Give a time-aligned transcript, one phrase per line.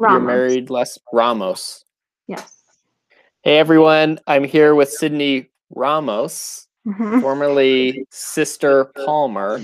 [0.00, 1.84] You're married, Les Ramos.
[2.28, 2.62] Yes.
[3.42, 7.20] Hey everyone, I'm here with Sydney Ramos, Mhm.
[7.20, 9.60] formerly Sister Palmer,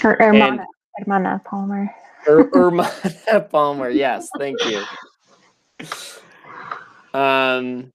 [0.00, 0.66] Her hermana,
[0.96, 1.94] hermana Palmer.
[2.26, 3.90] or Urmana Palmer.
[3.90, 4.82] Yes, thank you.
[7.18, 7.92] Um,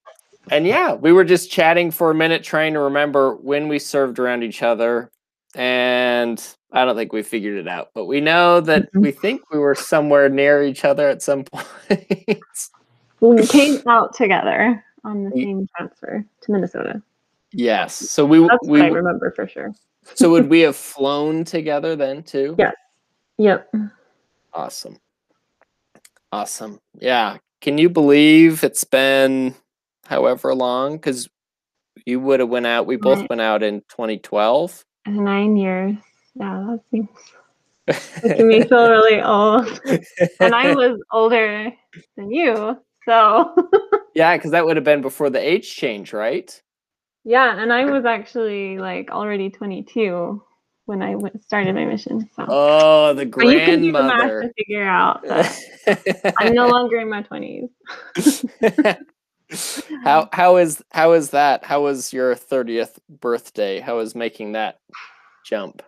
[0.50, 4.18] and yeah, we were just chatting for a minute, trying to remember when we served
[4.18, 5.10] around each other,
[5.54, 6.42] and
[6.72, 9.00] I don't think we figured it out, but we know that Mhm.
[9.02, 11.44] we think we were somewhere near each other at some
[11.88, 12.40] point.
[13.20, 17.02] We came out together on the same transfer to Minnesota.
[17.52, 19.72] yes, so we That's we I remember for sure.
[20.14, 22.54] so would we have flown together then too?
[22.58, 22.72] Yeah.
[23.38, 23.72] Yep.
[24.52, 24.98] Awesome.
[26.32, 26.80] Awesome.
[27.00, 27.38] Yeah.
[27.60, 29.54] Can you believe it's been
[30.06, 30.96] however long?
[30.96, 31.28] Because
[32.04, 32.86] you would have went out.
[32.86, 34.84] We both went out in 2012.
[35.06, 35.96] Nine years.
[36.38, 37.08] Yeah, that seems
[38.22, 39.80] making me feel really old.
[40.40, 41.72] And I was older
[42.16, 42.76] than you.
[43.04, 43.54] So
[44.14, 46.48] yeah, because that would have been before the age change, right?
[47.24, 50.42] yeah, and I was actually like already 22
[50.86, 51.16] when I
[51.46, 52.28] started my mission.
[52.36, 55.24] So Oh, the But you can do the math to figure out
[56.38, 57.68] I'm no longer in my 20s.
[60.04, 61.64] how how is how is that?
[61.64, 63.80] How was your 30th birthday?
[63.80, 64.78] How was making that
[65.44, 65.82] jump?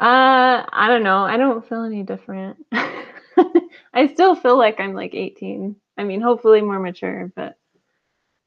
[0.00, 1.24] Uh, I don't know.
[1.24, 2.56] I don't feel any different.
[2.72, 5.76] I still feel like I'm like 18.
[5.96, 7.56] I mean, hopefully more mature, but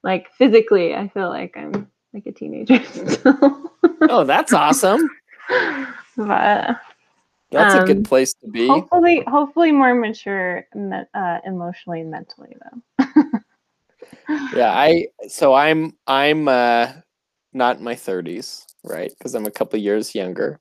[0.03, 2.83] like physically, I feel like I'm like a teenager.
[2.85, 3.71] still.
[4.09, 5.09] Oh, that's awesome.
[6.17, 6.79] but
[7.51, 8.67] That's a Um, good place to be.
[8.69, 10.65] hopefully, hopefully more mature
[11.13, 12.81] uh, emotionally and mentally though.
[14.55, 16.91] yeah i so i'm i'm uh
[17.53, 20.59] not in my 30s right because i'm a couple years younger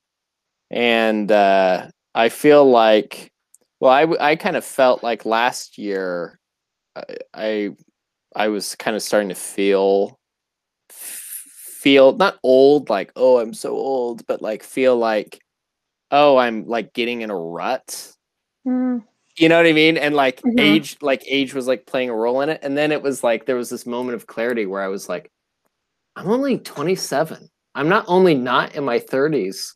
[0.70, 3.30] and uh i feel like
[3.80, 6.38] well I I kind of felt like last year
[7.34, 7.70] I,
[8.36, 10.18] I was kind of starting to feel
[10.90, 15.40] feel not old like oh i'm so old but like feel like
[16.10, 18.12] oh i'm like getting in a rut
[18.66, 19.02] Mm,
[19.36, 19.96] you know what I mean?
[19.98, 20.58] And like Mhm.
[20.58, 22.60] age, like age was like playing a role in it.
[22.62, 25.30] And then it was like there was this moment of clarity where I was like,
[26.16, 27.48] I'm only 27.
[27.76, 29.75] I'm not only not in my 30s.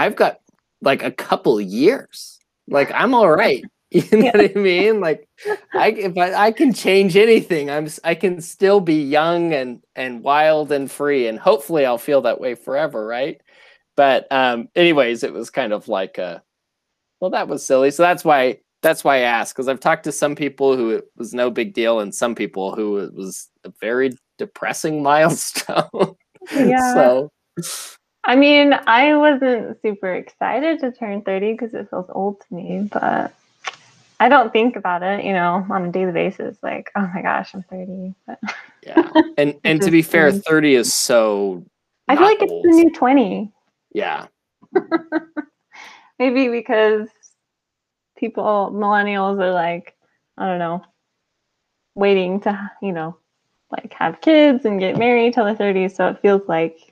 [0.00, 0.40] I've got
[0.80, 2.38] like a couple years.
[2.68, 3.64] Like I'm all right.
[3.92, 5.00] You know what I mean?
[5.00, 5.28] Like
[5.74, 10.22] I if I, I can change anything, I'm I can still be young and and
[10.22, 13.40] wild and free, and hopefully I'll feel that way forever, right?
[13.96, 16.40] But um, anyways, it was kind of like a
[17.18, 17.90] well, that was silly.
[17.90, 21.10] So that's why that's why I asked because I've talked to some people who it
[21.16, 26.14] was no big deal, and some people who it was a very depressing milestone.
[26.54, 26.94] Yeah.
[26.94, 27.32] so
[28.24, 32.88] I mean, I wasn't super excited to turn 30 because it feels old to me,
[32.92, 33.34] but
[34.20, 36.58] I don't think about it, you know, on a daily basis.
[36.62, 38.14] Like, oh my gosh, I'm 30.
[38.26, 38.38] But
[38.86, 41.64] yeah, and and to be fair, thirty is so.
[42.08, 43.50] I feel like it's the new 20.
[43.92, 44.26] Yeah,
[46.18, 47.08] Maybe because
[48.18, 49.96] people, millennials, are like,
[50.36, 50.82] I don't know,
[51.94, 53.16] waiting to, you know,
[53.70, 55.96] like have kids and get married till the 30s.
[55.96, 56.89] So it feels like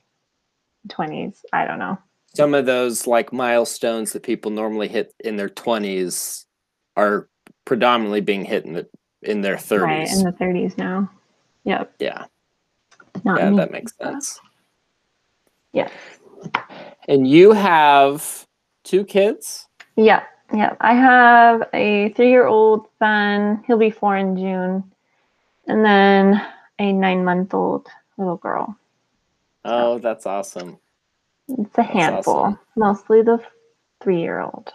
[0.88, 1.38] 20s.
[1.52, 1.98] I don't know.
[2.34, 6.46] some of those like milestones that people normally hit in their twenties
[6.96, 7.28] are
[7.64, 8.86] predominantly being hit in the
[9.22, 9.82] in their 30s.
[9.82, 10.12] Right.
[10.12, 11.10] In the 30s now.
[11.64, 11.92] Yep.
[11.98, 12.24] yeah,
[13.24, 13.56] Not yeah, me.
[13.56, 14.38] that makes sense.
[15.72, 15.88] Yeah.
[17.08, 18.46] And you have
[18.84, 19.66] two kids.
[19.96, 20.22] Yeah,
[20.54, 20.76] yeah.
[20.80, 23.62] I have a three-year-old son.
[23.66, 24.84] He'll be four in June,
[25.66, 26.40] and then
[26.78, 27.88] a nine-month-old
[28.18, 28.76] little girl.
[29.70, 30.78] Oh, that's awesome.
[31.48, 32.34] It's a handful.
[32.36, 32.58] awesome.
[32.76, 33.38] Mostly the
[34.02, 34.72] three-year-old.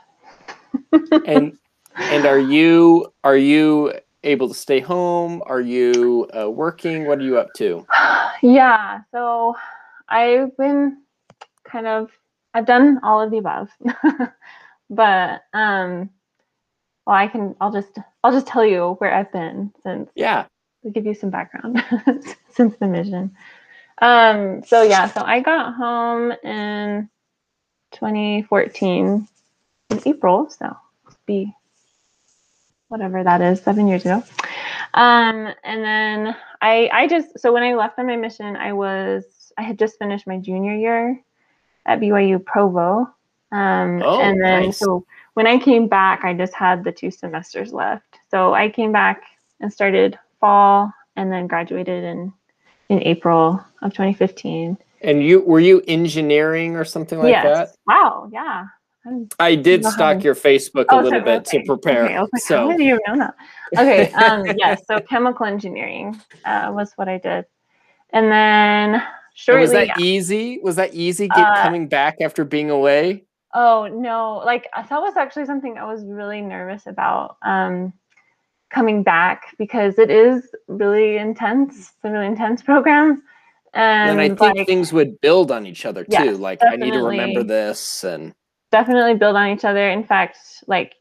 [1.25, 1.57] and
[1.95, 3.93] and are you are you
[4.23, 5.43] able to stay home?
[5.45, 7.05] Are you uh, working?
[7.07, 7.85] What are you up to?
[8.41, 9.01] yeah.
[9.11, 9.55] So
[10.09, 11.01] I've been
[11.63, 12.09] kind of.
[12.55, 13.69] I've done all of the above,
[14.89, 16.09] but um.
[17.05, 17.55] Well, I can.
[17.59, 17.97] I'll just.
[18.23, 20.45] I'll just tell you where I've been since Yeah.
[20.83, 21.83] to give you some background
[22.50, 23.35] since the mission.
[24.01, 27.10] Um, so yeah, so I got home in
[27.92, 29.28] 2014
[29.90, 30.75] in April, so
[31.25, 31.54] be
[32.90, 34.24] whatever that is, seven years ago.
[34.94, 39.51] Um, and then I I just so when I left on my mission, I was
[39.57, 41.19] I had just finished my junior year
[41.86, 43.10] at BYU Provo.
[43.51, 44.80] Um, Oh, and then nice.
[44.80, 45.06] so
[45.36, 48.19] when I came back, I just had the two semesters left.
[48.30, 49.24] So I came back
[49.60, 52.34] and started fall and then graduated in
[52.89, 54.77] in April of 2015.
[55.01, 57.44] And you were you engineering or something like yes.
[57.44, 57.69] that?
[57.85, 58.30] Wow.
[58.31, 58.65] Yeah.
[59.06, 62.06] I'm I did stalk your Facebook Oh, a little so- bit to prepare.
[62.06, 63.35] Okay, was like, how so you know that?
[63.77, 64.81] Okay, um, yes.
[64.88, 67.45] So chemical engineering uh, was what I did,
[68.12, 69.03] and then and
[69.33, 69.62] shortly.
[69.62, 70.59] was that easy?
[70.63, 73.25] Was that easy get Uh, coming back after being away?
[73.56, 74.41] oh no!
[74.45, 77.91] Like I- that was actually something I was really nervous about um,
[78.73, 81.73] coming back because it is really intense.
[81.75, 83.23] It's a really intense program,
[83.73, 86.11] and, And I think like things would build on each other too.
[86.11, 88.33] Yes, like I need to remember this and
[88.71, 89.89] definitely build on each other.
[89.89, 90.37] In fact,
[90.67, 90.95] like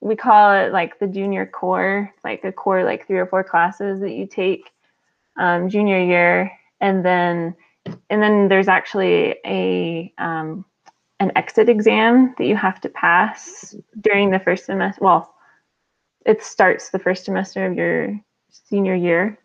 [0.00, 4.00] we call it like the junior core, like a core like three or four classes
[4.00, 4.70] that you take
[5.36, 7.54] um, junior year, and then
[8.08, 10.64] and then there's actually a um,
[11.20, 15.04] an exit exam that you have to pass during the first semester.
[15.04, 15.34] Well,
[16.26, 18.18] it starts the first semester of your
[18.50, 19.38] senior year,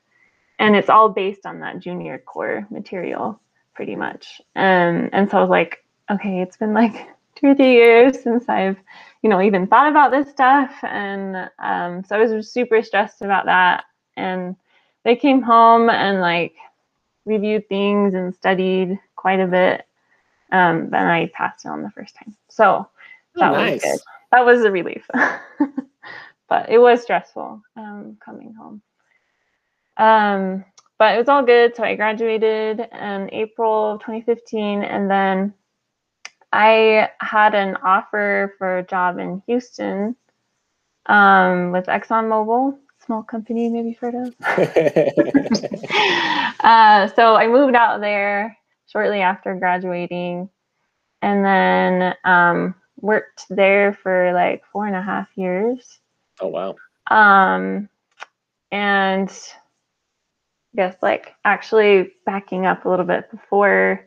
[0.59, 3.39] and it's all based on that junior core material,
[3.73, 4.41] pretty much.
[4.55, 6.93] Um, and so I was like, okay, it's been like
[7.35, 8.77] two or three years since I've,
[9.21, 10.73] you know, even thought about this stuff.
[10.83, 13.83] And um, so I was super stressed about that.
[14.17, 14.55] And
[15.03, 16.55] they came home and like
[17.25, 19.85] reviewed things and studied quite a bit.
[20.51, 22.35] Um, and I passed it on the first time.
[22.47, 22.87] So
[23.35, 23.83] that was nice.
[23.83, 23.99] good.
[24.31, 25.09] That was a relief.
[26.49, 28.81] but it was stressful um, coming home.
[29.97, 30.65] Um,
[30.97, 31.75] but it was all good.
[31.75, 35.53] So I graduated in April of 2015, and then
[36.53, 40.15] I had an offer for a job in Houston
[41.07, 44.33] um, with ExxonMobil, small company, maybe you've heard of.
[46.61, 48.57] uh, so I moved out there
[48.87, 50.49] shortly after graduating,
[51.21, 55.99] and then um, worked there for like four and a half years.
[56.41, 56.75] Oh wow.
[57.09, 57.89] Um,
[58.71, 64.05] and I guess like actually backing up a little bit before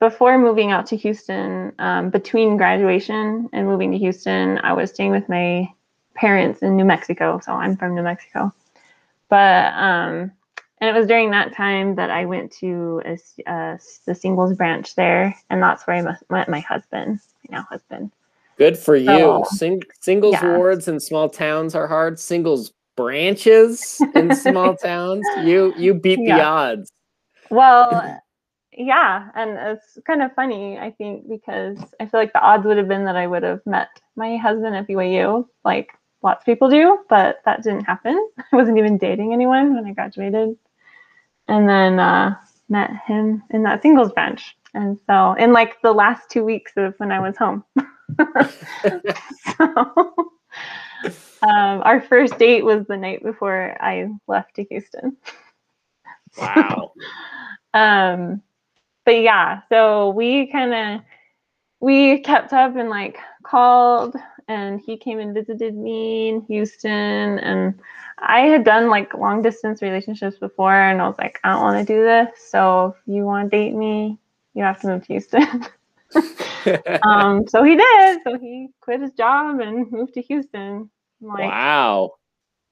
[0.00, 5.10] before moving out to Houston, um, between graduation and moving to Houston, I was staying
[5.10, 5.68] with my
[6.14, 7.38] parents in New Mexico.
[7.44, 8.52] So I'm from New Mexico.
[9.28, 10.32] But um,
[10.80, 13.76] and it was during that time that I went to a, uh,
[14.06, 18.10] the singles branch there, and that's where I met my husband, my now husband.
[18.60, 19.06] Good for you.
[19.06, 20.58] So, Sing- singles yeah.
[20.58, 22.20] wards in small towns are hard.
[22.20, 25.24] Singles branches in small towns.
[25.42, 26.92] You you beat the odds.
[27.48, 28.20] Well,
[28.74, 32.76] yeah, and it's kind of funny, I think, because I feel like the odds would
[32.76, 35.88] have been that I would have met my husband at BYU, like
[36.22, 38.28] lots of people do, but that didn't happen.
[38.52, 40.54] I wasn't even dating anyone when I graduated,
[41.48, 42.36] and then uh,
[42.68, 44.54] met him in that singles bench.
[44.74, 47.64] And so, in like the last two weeks of when I was home.
[49.56, 50.32] So,
[51.42, 55.16] um, our first date was the night before I left to Houston.
[56.38, 56.92] Wow.
[57.74, 58.42] um
[59.04, 61.00] but yeah so we kind of
[61.80, 64.16] we kept up and like called
[64.48, 67.78] and he came and visited me in houston and
[68.18, 71.86] i had done like long distance relationships before and i was like i don't want
[71.86, 74.18] to do this so if you want to date me
[74.54, 75.64] you have to move to houston
[77.04, 80.90] um so he did so he quit his job and moved to houston
[81.20, 82.12] like wow.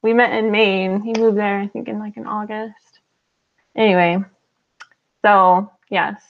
[0.02, 1.02] we met in Maine.
[1.02, 3.00] He moved there, I think, in like in August.
[3.76, 4.19] Anyway,
[5.25, 6.23] so yes,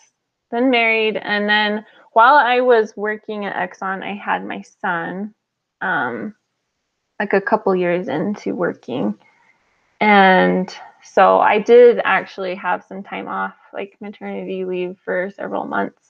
[0.50, 5.34] then married, and then while I was working at Exxon, I had my son,
[5.80, 6.34] um,
[7.20, 9.14] like a couple years into working,
[10.00, 16.07] and so I did actually have some time off, like maternity leave for several months.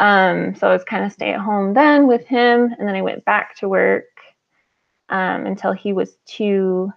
[0.00, 3.02] Um, so I was kind of stay at home then with him, and then I
[3.02, 4.06] went back to work
[5.10, 6.90] um, until he was two.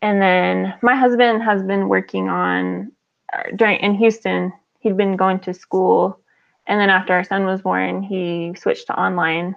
[0.00, 2.92] And then my husband has been working on
[3.32, 4.52] uh, during in Houston.
[4.78, 6.20] He'd been going to school,
[6.68, 9.56] and then after our son was born, he switched to online,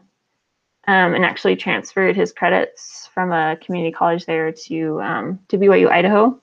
[0.88, 5.92] um, and actually transferred his credits from a community college there to um, to BYU
[5.92, 6.42] Idaho.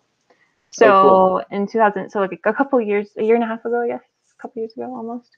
[0.71, 3.83] So Oh, in 2000, so like a couple years, a year and a half ago,
[3.83, 4.01] yes,
[4.39, 5.31] a couple years ago almost,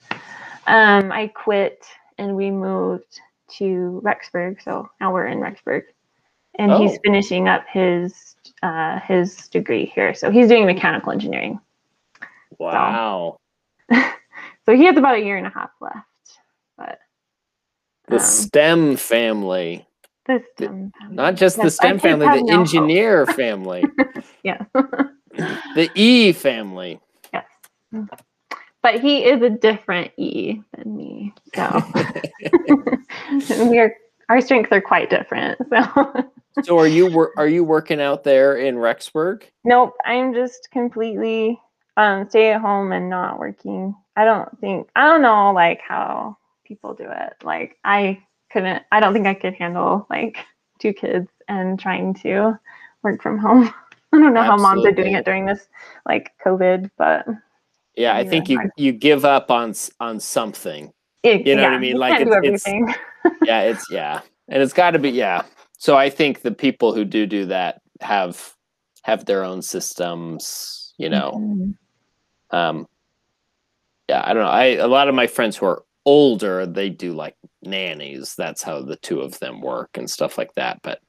[0.67, 1.85] um, I quit
[2.17, 3.19] and we moved
[3.57, 4.61] to Rexburg.
[4.63, 5.83] So now we're in Rexburg,
[6.59, 6.99] and he's Oh.
[7.03, 10.13] finishing up his uh, his degree here.
[10.13, 11.59] So he's doing mechanical engineering.
[12.59, 13.37] Wow.
[14.65, 15.97] So he has about a year and a half left.
[16.77, 16.99] But
[18.07, 19.85] The um, STEM family.
[20.25, 21.15] the STEM family.
[21.15, 22.59] Not just the Yes, our STEM family, the no hope.
[22.61, 23.83] engineer family.
[24.43, 24.63] Yeah.
[25.75, 27.01] the E family.
[27.33, 27.45] yes.
[28.83, 31.33] But he is a different E than me.
[31.55, 31.81] So
[33.69, 33.95] we are
[34.29, 35.59] our strengths are quite different.
[35.69, 36.29] So
[36.63, 39.43] So are you wor- are you working out there in Rexburg?
[39.63, 41.59] Nope, I'm just completely
[41.97, 43.95] um stay at home and not working.
[44.15, 47.33] I don't think I don't know like how people do it.
[47.43, 48.21] Like I
[48.51, 48.83] couldn't.
[48.91, 50.37] I don't think I could handle like
[50.79, 52.59] two kids and trying to
[53.01, 53.73] work from home.
[54.13, 55.67] I don't know how moms are doing it during this
[56.05, 57.25] like COVID, but
[57.95, 60.91] Yeah, I think you you give up on on something.
[61.23, 61.97] it, You know what I mean?
[61.97, 62.97] Like, it's- it's-
[63.45, 65.43] Yeah, it's yeah, and it's got to be yeah.
[65.77, 68.53] So I think the people who do do that have
[69.03, 70.93] have their own systems.
[70.97, 71.75] You know, Mhm.
[72.51, 72.87] um,
[74.09, 74.23] yeah.
[74.25, 74.49] I don't know.
[74.49, 78.35] I a lot of my friends who are older, they do like nannies.
[78.35, 80.81] That's how the two of them work and stuff like that.
[80.83, 80.99] But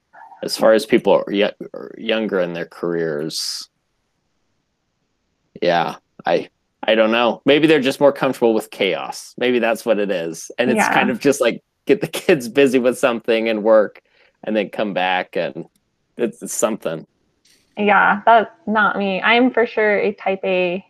[0.42, 3.68] as far as people are y- are younger in their careers,
[5.62, 6.48] yeah, I
[6.86, 7.40] I don't know.
[7.44, 9.34] Maybe they're just more comfortable with chaos.
[9.38, 10.50] Maybe that's what it is.
[10.58, 10.92] And it's Yeah.
[10.92, 14.00] kind of just like get the kids busy with something and work
[14.42, 15.66] and then come back and
[16.16, 17.06] it's, it's something.
[17.76, 19.20] Yeah, that's not me.
[19.22, 20.84] I'm for sure a type A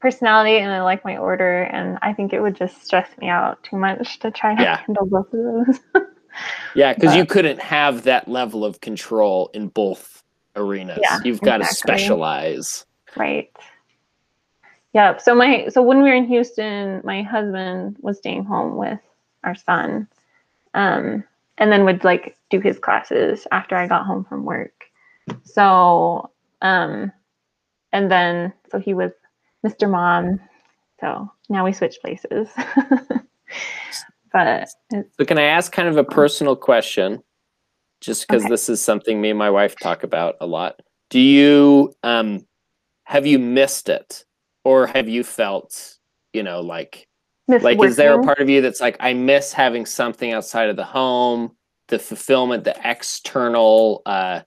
[0.00, 3.62] personality and I like my order and I think it would just stress me out
[3.62, 4.78] too much to try to Yeah.
[4.78, 5.80] handle both of those.
[6.74, 10.22] Yeah, because you couldn't have that level of control in both
[10.56, 11.00] arenas.
[11.02, 12.86] Yeah, You've got to specialize.
[13.16, 13.50] right.
[14.92, 15.16] Yeah.
[15.16, 19.00] So my so when we were in Houston, my husband was staying home with
[19.44, 20.08] our son.
[20.74, 21.24] Um
[21.58, 24.84] and then would like do his classes after I got home from work.
[25.44, 26.30] So
[26.60, 27.12] um
[27.92, 29.12] and then so he was
[29.64, 29.88] Mr.
[29.88, 30.40] Mom.
[31.00, 32.48] So now we switch places.
[34.32, 37.22] but So can I ask kind of a personal question?
[38.00, 38.50] Just because Okay.
[38.50, 40.80] this is something me and my wife talk about a lot.
[41.08, 42.46] Do you um
[43.04, 44.24] have you missed it?
[44.64, 45.96] Or have you felt,
[46.32, 47.06] you know, like
[47.48, 50.68] miss like is there a part of you that's like I miss having something outside
[50.68, 51.56] of the home,
[51.88, 54.40] the fulfillment, the external uh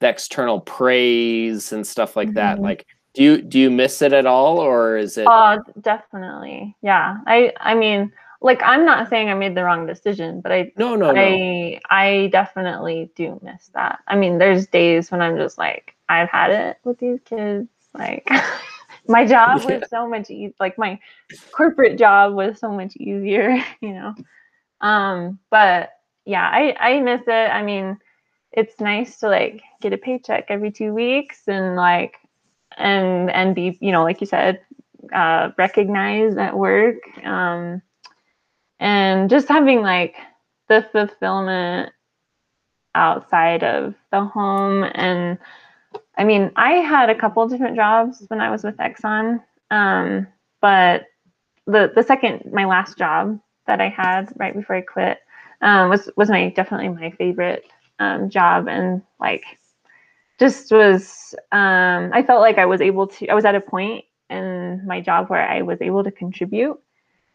[0.00, 2.58] the external praise and stuff like that?
[2.58, 2.62] Mhm.
[2.62, 6.76] Like do you do you miss it at all or is it Oh, definitely.
[6.82, 7.18] Yeah.
[7.26, 10.96] I I mean, like I'm not saying I made the wrong decision, but I no
[10.96, 11.20] no no.
[11.20, 14.00] I I definitely do miss that.
[14.08, 17.68] I mean, there's days when I'm just like, I've had it with these kids.
[17.94, 18.28] Like
[19.08, 19.64] my job Yeah.
[19.64, 20.98] was so much e- like my
[21.52, 24.14] corporate job was so much easier, you know.
[24.80, 25.90] Um, but
[26.24, 27.30] yeah, I I miss it.
[27.50, 27.98] I mean,
[28.52, 32.16] it's nice to like get a paycheck every two weeks and like
[32.76, 34.60] and and be, you know, like you said,
[35.14, 36.96] uh recognized at work.
[37.24, 37.82] Um
[38.80, 40.16] and just having like
[40.68, 41.92] the fulfillment
[42.94, 45.38] outside of the home and
[46.18, 50.26] i mean i had a couple of different jobs when i was with exxon um,
[50.60, 51.06] but
[51.66, 55.18] the the second my last job that i had right before i quit
[55.62, 57.64] um, was was my definitely my favorite
[57.98, 59.44] um, job and like
[60.38, 64.04] just was um, i felt like i was able to i was at a point
[64.30, 66.78] in my job where i was able to contribute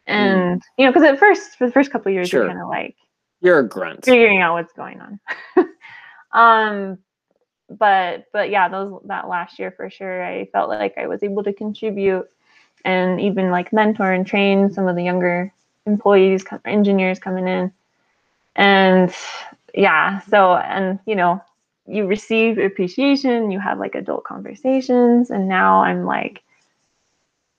[0.07, 2.41] and you know because at first for the first couple of years Sure.
[2.43, 2.95] you're kind of like
[3.41, 4.05] You're a grunt.
[4.05, 5.19] figuring out what's going on
[6.31, 6.97] um
[7.69, 11.43] but but yeah those that last year for sure i felt like i was able
[11.43, 12.27] to contribute
[12.85, 15.53] and even like mentor and train some of the younger
[15.85, 17.71] employees engineers coming in.
[18.55, 19.13] And
[19.75, 21.41] yeah so and you know
[21.85, 26.41] you receive appreciation you have like adult conversations and now i'm like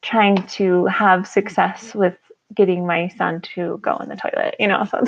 [0.02, 2.16] trying to have success with
[2.54, 5.00] getting my son to go in the toilet you know so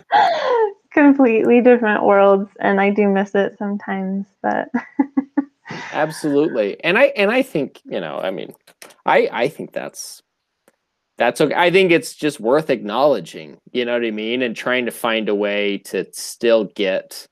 [0.98, 4.68] completely different worlds and i do miss it sometimes but
[5.92, 6.82] Absolutely.
[6.82, 8.54] And I and I think, you know, I mean,
[9.04, 10.22] I I think that's
[11.16, 11.54] that's okay.
[11.54, 15.28] I think it's just worth acknowledging, you know what I mean, and trying to find
[15.28, 17.26] a way to still get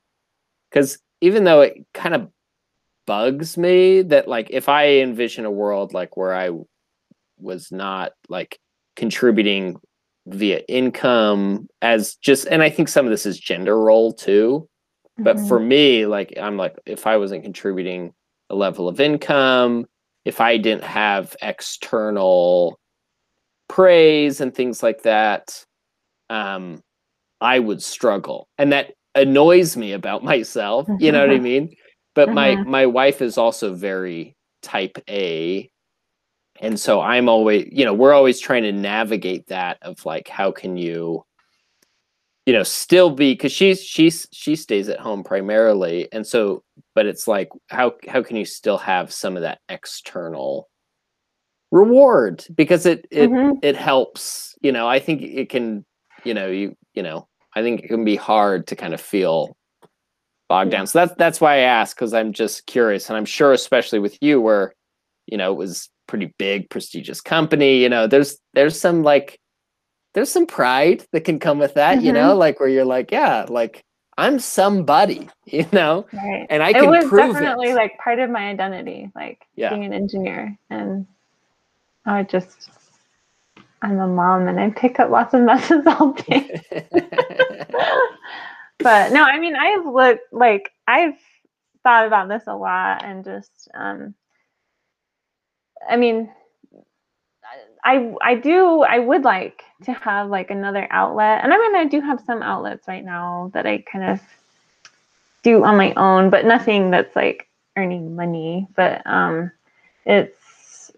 [0.73, 2.31] cuz even though it kind of
[3.07, 6.51] bugs me that like if I envision a world like where I
[7.39, 8.59] was not like
[8.97, 9.77] contributing
[10.26, 14.68] via income as just and I think some of this is gender role too
[15.18, 15.49] but Mhm.
[15.49, 18.12] for me like i'm like if i wasn't contributing
[18.50, 19.87] a level of income
[20.26, 22.78] if i didn't have external
[23.68, 25.64] praise and things like that
[26.28, 26.83] um
[27.40, 31.75] i would struggle and that annoys me about myself you know what i mean
[32.14, 32.66] but my Mhm.
[32.66, 35.71] my wife is also very type a
[36.61, 40.51] and so i'm always you know we're always trying to navigate that of like how
[40.51, 41.25] can you
[42.47, 46.63] you know still be because she's she's she stays at home primarily and so
[46.95, 50.69] but it's like how how can you still have some of that external
[51.73, 53.59] reward because it it Mhm.
[53.63, 55.85] it helps you know i think it can
[56.25, 59.57] you know you you know i think it can be hard to kind of feel
[60.49, 60.79] bogged Yeah.
[60.79, 63.99] down so that's that's why i ask because i'm just curious and i'm sure especially
[63.99, 64.75] with you where
[65.27, 69.39] you know it was pretty big prestigious company you know there's there's some like
[70.15, 73.45] there's some pride that can come with that you know like where you're like yeah
[73.49, 73.85] like
[74.17, 76.47] i'm somebody you know Right.
[76.49, 79.71] and i it can was prove definitely it like part of my identity, like Yeah.
[79.71, 80.57] being an engineer.
[80.71, 81.07] And
[82.05, 82.71] I just,
[83.83, 86.61] I'm a mom and I pick up lots of messes all day.
[88.79, 91.19] but no, I mean, I've looked like I've
[91.83, 94.15] thought about this a lot and just, um,
[95.88, 96.30] I mean,
[97.85, 101.85] I I do I would like to have like another outlet, and I mean I
[101.85, 104.21] do have some outlets right now that I kind of
[105.42, 108.66] do on my own, but nothing that's like earning money.
[108.75, 109.52] But um,
[110.04, 110.90] it's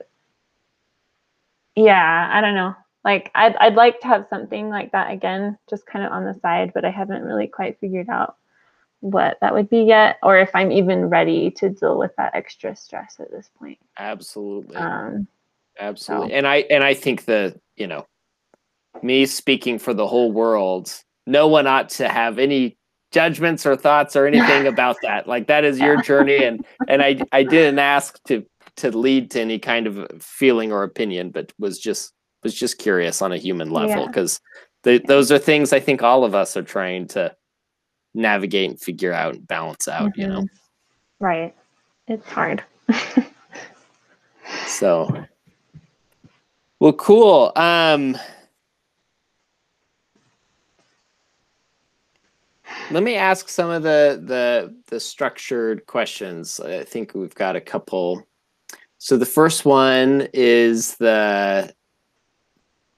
[1.76, 2.75] yeah, I don't know.
[3.04, 6.35] Like I'd I'd like to have something like that again, just kind of on the
[6.40, 8.37] side, but I haven't really quite figured out
[9.00, 12.75] what that would be yet, or if I'm even ready to deal with that extra
[12.75, 13.78] stress at this point.
[13.99, 15.28] absolutely Um,
[15.78, 18.05] absolutely and i and i think the you know
[19.02, 20.93] me speaking for the whole world
[21.26, 22.76] no one ought to have any
[23.12, 27.17] judgments or thoughts or anything about that like that is your journey and and i
[27.33, 28.45] i didn't ask to
[28.76, 32.12] to lead to any kind of feeling or opinion but was just
[32.43, 34.07] was just curious on a human level Yeah.
[34.07, 34.40] because
[34.83, 37.33] those are things i think all of us are trying to
[38.19, 40.49] navigate and figure out and balance out you know Mhm.
[41.21, 41.55] Right.
[42.07, 42.63] It's hard.
[44.67, 45.27] So,
[46.79, 47.53] well, cool.
[47.57, 48.17] Um,
[52.91, 56.61] let me ask some of the the the structured questions.
[56.61, 58.27] I think we've got a couple.
[58.99, 61.73] So the first one is the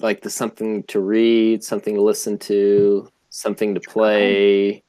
[0.00, 4.82] like the something to read, something to listen to, something to play.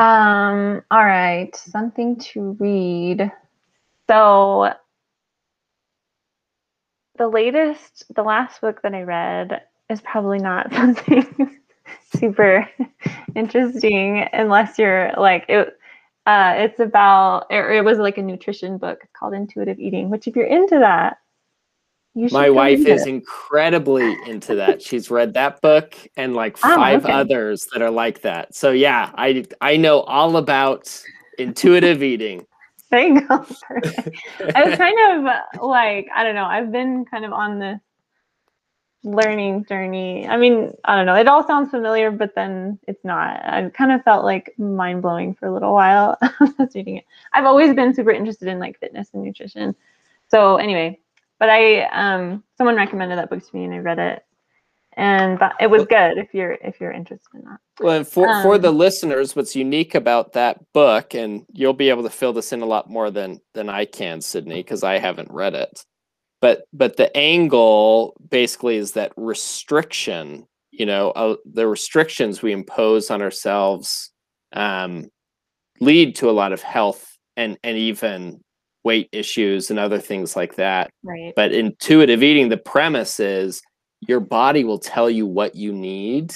[0.00, 1.54] Um, all right.
[1.54, 3.30] Something to read.
[4.08, 4.72] So
[7.18, 11.60] the latest, the last book that I read is probably not something
[12.16, 12.66] super
[13.36, 15.76] interesting unless you're like it
[16.26, 20.26] uh it's about it, it was like a nutrition book it's called intuitive eating which
[20.28, 21.18] if you're into that
[22.14, 23.08] My wife is it.
[23.08, 24.82] incredibly into that.
[24.82, 27.12] She's read that book and like Oh, five okay.
[27.12, 28.54] others that are like that.
[28.54, 30.92] So yeah, I I know all about
[31.38, 32.46] intuitive eating.
[32.90, 33.46] There you go.
[34.56, 37.78] I was kind of uh, like, I don't know, I've been kind of on this
[39.04, 40.26] learning journey.
[40.26, 43.44] I mean, I don't know, it all sounds familiar, but then it's not.
[43.44, 47.04] I kind of felt like mind blowing for a little while I was reading it.
[47.32, 49.76] I've always been super interested in like fitness and nutrition.
[50.26, 50.98] So anyway,
[51.40, 54.22] but I um someone recommended that book to me and I read it.
[54.96, 57.58] And that, it was good if you're if you're interested in that.
[57.80, 61.90] Well, and for for Um, the listeners, what's unique about that book, and you'll be
[61.90, 64.98] able to fill this in a lot more than than I can, Sydney, because I
[64.98, 65.86] haven't read it.
[66.40, 70.46] But but the angle basically is that restriction.
[70.72, 74.10] You know, uh, the restrictions we impose on ourselves
[74.52, 75.08] um,
[75.80, 78.42] lead to a lot of health and and even
[78.84, 80.90] weight issues and other things like that.
[81.02, 81.32] Right.
[81.36, 83.60] But intuitive eating, the premise is
[84.00, 86.34] your body will tell you what you need,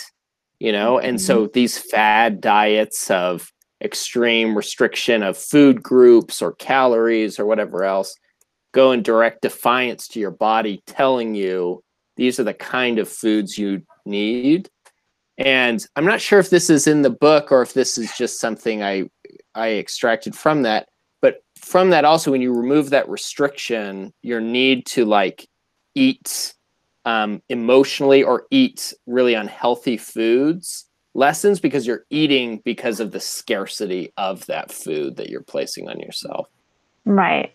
[0.59, 0.99] you know?
[0.99, 1.53] And so mm-hmm.
[1.55, 3.51] these fad diets of
[3.83, 8.15] extreme restriction of food groups or calories or whatever else
[8.73, 11.83] go in direct defiance to your body telling you
[12.17, 14.69] these are the kind of foods you need.
[15.39, 18.41] And I'm not sure if this is in the book or if this is just
[18.41, 19.05] something I
[19.55, 20.89] I extracted from that
[21.65, 25.49] from that also when you remove that restriction your need to like
[25.95, 26.55] eat
[27.07, 34.13] um, emotionally or eat really unhealthy foods lessens because you're eating because of the scarcity
[34.17, 36.49] of that food that you're placing on yourself
[37.07, 37.53] Right.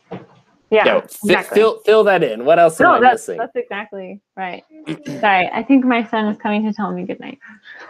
[0.72, 0.84] Yeah.
[0.84, 1.56] so fi- exactly.
[1.56, 4.63] fill, fill that in what else am no, i that's missing that's exactly right.
[5.19, 7.38] Sorry, I think my son is coming to tell me good night.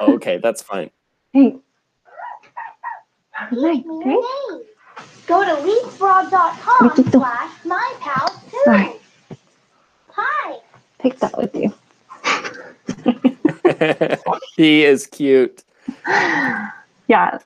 [0.02, 0.90] okay that's fine
[1.32, 1.56] Hey.
[3.52, 3.86] Good night.
[5.28, 7.12] Go to leapfrog.com Riquito.
[7.12, 8.64] slash mypal2.
[8.64, 8.92] Sorry.
[10.12, 10.58] Hi.
[11.00, 11.74] Take that with you.
[14.58, 15.64] he is cute
[17.08, 17.38] Yeah.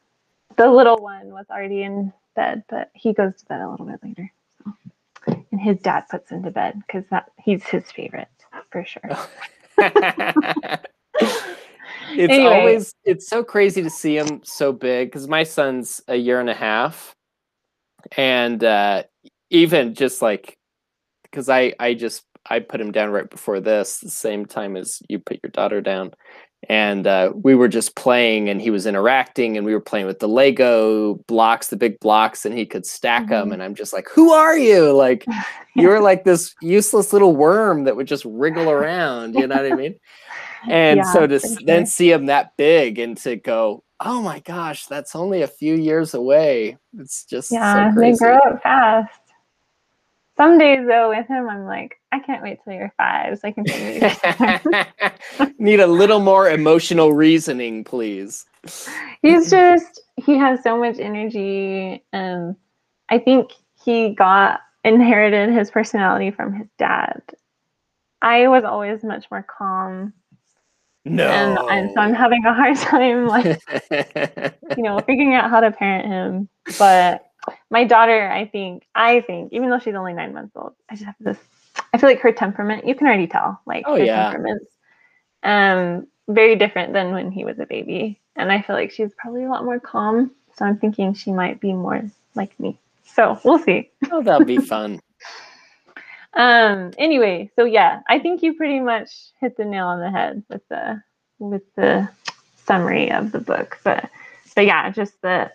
[0.56, 4.00] The little one was already in bed, but he goes to bed a little bit
[4.04, 4.32] later.
[4.64, 4.74] So.
[5.52, 8.28] And his dad puts him to bed because that he's his favorite
[8.72, 9.02] for sure.
[12.16, 12.46] it's Anyway.
[12.46, 16.50] always it's so crazy to see him so big because my son's a year and
[16.50, 17.16] a half
[18.18, 19.04] and uh
[19.50, 20.58] even just like
[21.24, 25.02] because i i just i put him down right before this the same time as
[25.10, 26.12] you put your daughter down.
[26.70, 30.20] And uh, we were just playing and he was interacting and we were playing with
[30.20, 33.54] the lego blocks the big blocks and he could stack them Mhm.
[33.56, 34.94] and i'm just like who are you?
[34.94, 35.26] Like
[35.76, 39.76] you're like this useless little worm that would just wriggle around you know what i
[39.76, 39.96] mean
[40.68, 41.86] and Yeah, so to then sure.
[41.86, 46.14] see him that big and to go oh my gosh that's only a few years
[46.14, 49.20] away it's just Yeah, so they grow up fast.
[50.36, 53.52] Some days though, with him, I'm like, I can't wait till you're five so I
[53.52, 53.64] can
[55.60, 58.46] need a little more emotional reasoning please
[59.22, 62.56] He's just he has so much energy, and
[63.10, 63.52] I think
[63.84, 67.22] he got inherited his personality from his dad.
[68.22, 70.14] I was always much more calm,
[71.06, 73.46] no and, and so I'm having a hard time like
[74.78, 76.50] you know, figuring out how to parent him.
[76.78, 77.26] But
[77.70, 81.06] my daughter, I think, I think, even though she's only nine months old, I just
[81.06, 81.38] have this.
[81.94, 84.24] I feel like her temperament, you can already tell, like Oh, her yeah.
[84.32, 84.66] temperament's
[85.44, 88.20] um very different than when he was a baby.
[88.36, 90.32] And I feel like she's probably a lot more calm.
[90.56, 92.02] So I'm thinking she might be more
[92.36, 92.80] like me.
[93.04, 93.92] So we'll see.
[94.12, 95.00] oh that'll be fun
[96.36, 100.44] Um anyway, so yeah, I think you pretty much hit the nail on the head
[100.50, 101.02] with the
[101.40, 102.10] with the
[102.66, 103.80] summary of the book.
[103.84, 104.10] But
[104.56, 105.52] but yeah, just the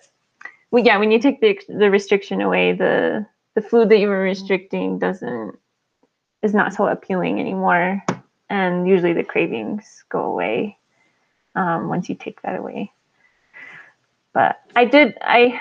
[0.70, 4.22] well, yeah, when you take the the restriction away, the the food that you were
[4.22, 5.58] restricting doesn't
[6.42, 8.02] is not so appealing anymore.
[8.50, 10.78] And usually the cravings go away
[11.54, 12.92] um, once you take that away.
[14.32, 15.60] But I did I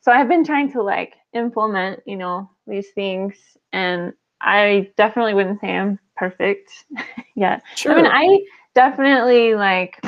[0.00, 3.34] so I've been trying to like implement, you know, these things
[3.72, 4.12] and
[4.42, 6.70] I definitely wouldn't say I'm perfect
[7.34, 7.62] yet.
[7.76, 10.04] sure I mean, I definitely like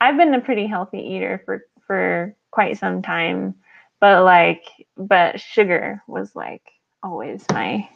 [0.00, 3.54] I've been a pretty healthy eater for for quite some time,
[4.00, 4.64] but like
[4.96, 6.62] but sugar was like
[7.02, 7.88] always my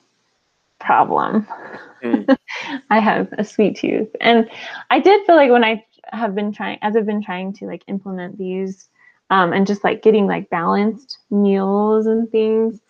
[0.78, 1.46] problem.
[2.02, 2.36] Mm.
[2.90, 4.08] I have a sweet tooth.
[4.20, 4.50] And
[4.90, 7.82] I did feel like when I have been trying as I've been trying to like
[7.86, 8.88] implement these
[9.30, 12.80] um and just like getting like balanced meals and things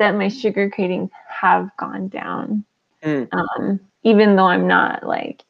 [0.00, 2.64] that my sugar cravings have gone down.
[3.04, 3.28] Mm.
[3.32, 5.44] Um even though I'm not like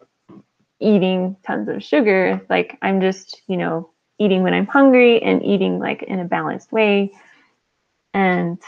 [0.80, 5.78] eating tons of sugar, like I'm just, you know, eating when I'm hungry and eating
[5.78, 7.12] like in a balanced way.
[8.12, 8.58] And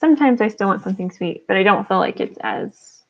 [0.00, 3.02] sometimes I still want something sweet, but I don't feel like it's as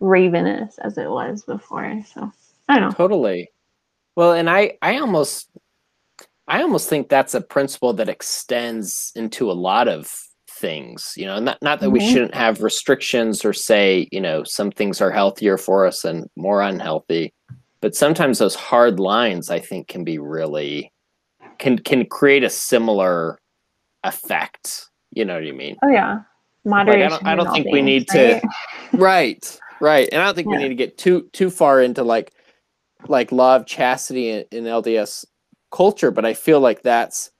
[0.00, 2.02] ravenous as it was before.
[2.12, 2.32] So
[2.68, 2.96] I don't know.
[2.96, 3.50] totally
[4.16, 5.48] well and i i almost
[6.48, 10.10] i almost think that's a principle that extends into a lot of
[10.64, 12.10] things you know not, not that we Mhm.
[12.10, 16.62] shouldn't have restrictions or say you know some things are healthier for us and more
[16.62, 17.34] unhealthy
[17.82, 20.90] but sometimes those hard lines i think can be really
[21.58, 23.38] can can create a similar
[24.04, 26.20] effect you know what i mean Oh yeah.
[26.64, 27.26] Moderation.
[27.26, 28.42] I don't in all think we things, need to- right?
[28.94, 32.32] right right and i don't think we need to get too too far into like
[33.08, 35.26] like law of chastity in, in lds
[35.70, 37.30] culture but i feel like that's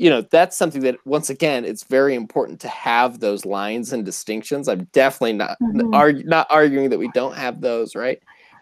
[0.00, 4.04] you know that's something that once again it's very important to have those lines and
[4.04, 5.92] distinctions i'm definitely not Mhm.
[5.92, 8.20] argu- not arguing that we don't have those right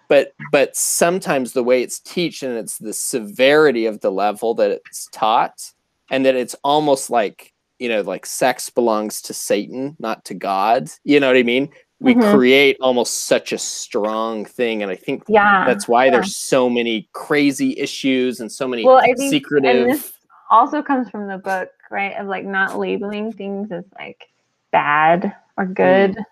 [0.08, 4.70] but but sometimes the way it's teached and it's the severity of the level that
[4.72, 5.72] it's taught
[6.10, 10.90] and that it's almost like you know like sex belongs to satan not to god
[11.04, 11.68] you know what i mean
[12.00, 12.32] we Mhm.
[12.34, 15.64] create almost such a strong thing and i think Yeah.
[15.66, 16.10] that's why yeah.
[16.12, 20.12] there's so many crazy issues and so many Well, I think- and secretive
[20.50, 22.16] also comes from the book, right?
[22.16, 24.28] Of like not labeling things as like
[24.70, 26.12] bad or good.
[26.12, 26.24] Mm.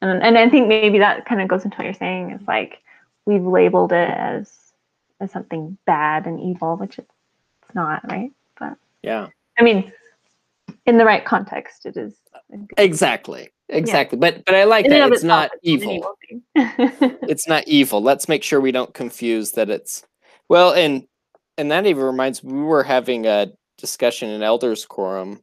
[0.00, 2.30] And and I think maybe that kind of goes into what you're saying.
[2.30, 2.78] It's like
[3.26, 4.52] we've labeled it as
[5.20, 7.14] as something bad and evil, which it's
[7.74, 8.30] not, right?
[8.58, 9.92] But yeah I mean,
[10.86, 12.14] in the right context, it is.
[12.76, 16.16] exactly exactly but but i like in that it's not evil
[16.54, 18.02] it's not evil.
[18.02, 20.04] Let's make sure we don't confuse that it's
[20.48, 21.06] well, and
[21.58, 25.40] and that even reminds me, we were having a discussion in elders quorum,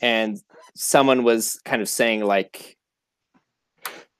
[0.00, 0.38] and
[0.74, 2.76] someone was kind of saying like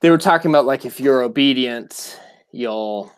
[0.01, 2.19] they were talking about like if you're obedient,
[2.51, 3.11] you'll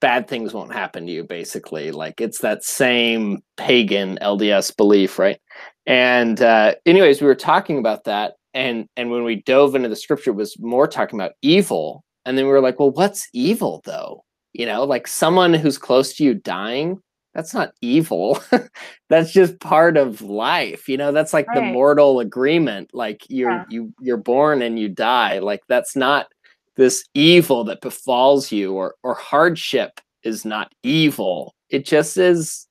[0.00, 1.24] bad things won't happen to you.
[1.24, 5.40] Basically, like it's that same pagan LDS belief, right?
[5.86, 9.96] And uh, anyways, we were talking about that, and and when we dove into the
[9.96, 13.82] scripture, it was more talking about evil and then we were like, well, what's evil
[13.84, 14.24] though?
[14.52, 17.00] You know, like someone who's close to you dying,
[17.34, 18.38] that's not evil.
[19.08, 20.88] that's just part of life.
[20.88, 22.90] You know, that's like the mortal agreement.
[22.94, 23.64] Like you're Yeah.
[23.70, 25.40] you you're born and you die.
[25.40, 26.28] Like that's not
[26.76, 31.54] this evil that befalls you or or hardship is not evil.
[31.70, 32.66] It just is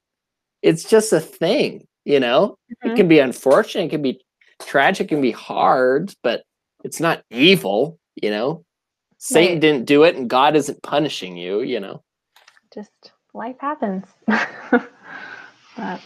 [0.62, 2.58] it's just a thing, you know?
[2.84, 2.92] Mhm.
[2.92, 4.22] It can be unfortunate, it can be
[4.62, 6.44] tragic, it can be hard, but
[6.86, 8.64] it's not evil, you know?
[9.18, 9.62] Satan Right.
[9.62, 12.04] didn't do it and God isn't punishing you, you know.
[12.74, 14.06] just life happens.
[15.78, 16.02] but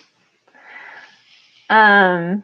[1.70, 2.44] um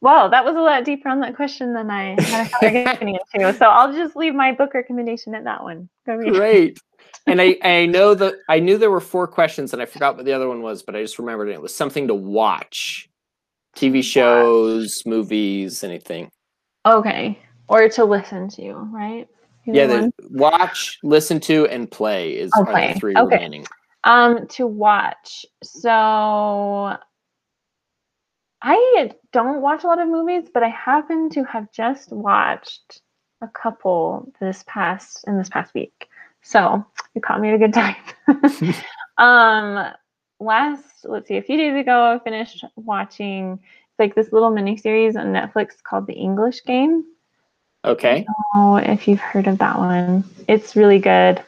[0.00, 2.84] well, that was a lot deeper on that question than I had thought we were
[2.84, 3.56] getting into.
[3.58, 5.88] So I'll just leave my book recommendation at that one.
[6.06, 6.78] Great.
[7.26, 10.26] And I, I know that I knew there were four questions and I forgot what
[10.26, 11.52] the other one was, but I just remembered it.
[11.52, 13.08] It was something to watch.
[13.74, 16.30] TV shows, movies, anything.
[16.84, 17.38] Okay.
[17.66, 19.26] Or to listen to, right?
[19.66, 23.36] Either Yeah, watch, listen to, and play is are the three Okay.
[23.36, 23.64] remaining.
[24.04, 25.46] Um, to watch.
[25.62, 26.98] So
[28.62, 33.00] I don't watch a lot of movies, but I happen to have just watched
[33.42, 36.08] a couple this past in this past week.
[36.42, 37.96] So you caught me at a good time.
[39.18, 39.92] um
[40.40, 43.58] last let's see, a few days ago I finished watching
[43.94, 47.04] it's like this little mini series on Netflix called The English Game.
[47.84, 48.26] Okay.
[48.54, 51.40] Oh, if you've heard of that one, it's really good.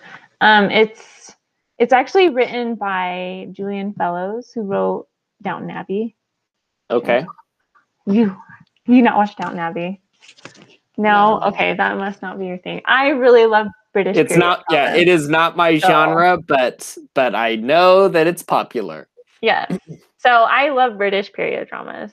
[0.43, 1.16] Um, it's
[1.79, 5.09] it's actually written by Julian Fellowes, who wrote
[5.43, 6.17] Downton Abbey.
[6.91, 7.25] Okay.
[8.07, 8.37] You
[8.87, 10.01] you not watched Downton Abbey?
[10.97, 11.47] No, No.
[11.49, 12.81] okay, that must not be your thing.
[12.87, 14.17] I really love British.
[14.17, 18.43] It's not yeah, it is not my So- genre, but but I know that it's
[18.43, 19.09] popular.
[19.43, 19.67] Yeah.
[20.19, 22.13] So I love British period dramas,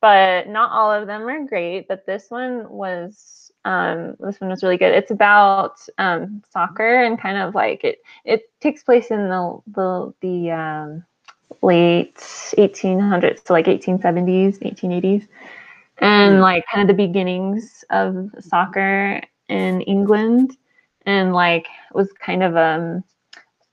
[0.00, 1.86] but not all of them are great.
[1.88, 4.94] But this one was um, this one was really good.
[4.94, 7.98] It's about um, soccer and kind of like it.
[8.24, 11.04] It takes place in the the the um,
[11.62, 12.18] late
[12.58, 15.28] 1800s, to like 1870s, 1880s,
[16.00, 16.42] and Mm.
[16.42, 20.56] like kind of the beginnings of soccer in England,
[21.06, 23.04] and like it was kind of um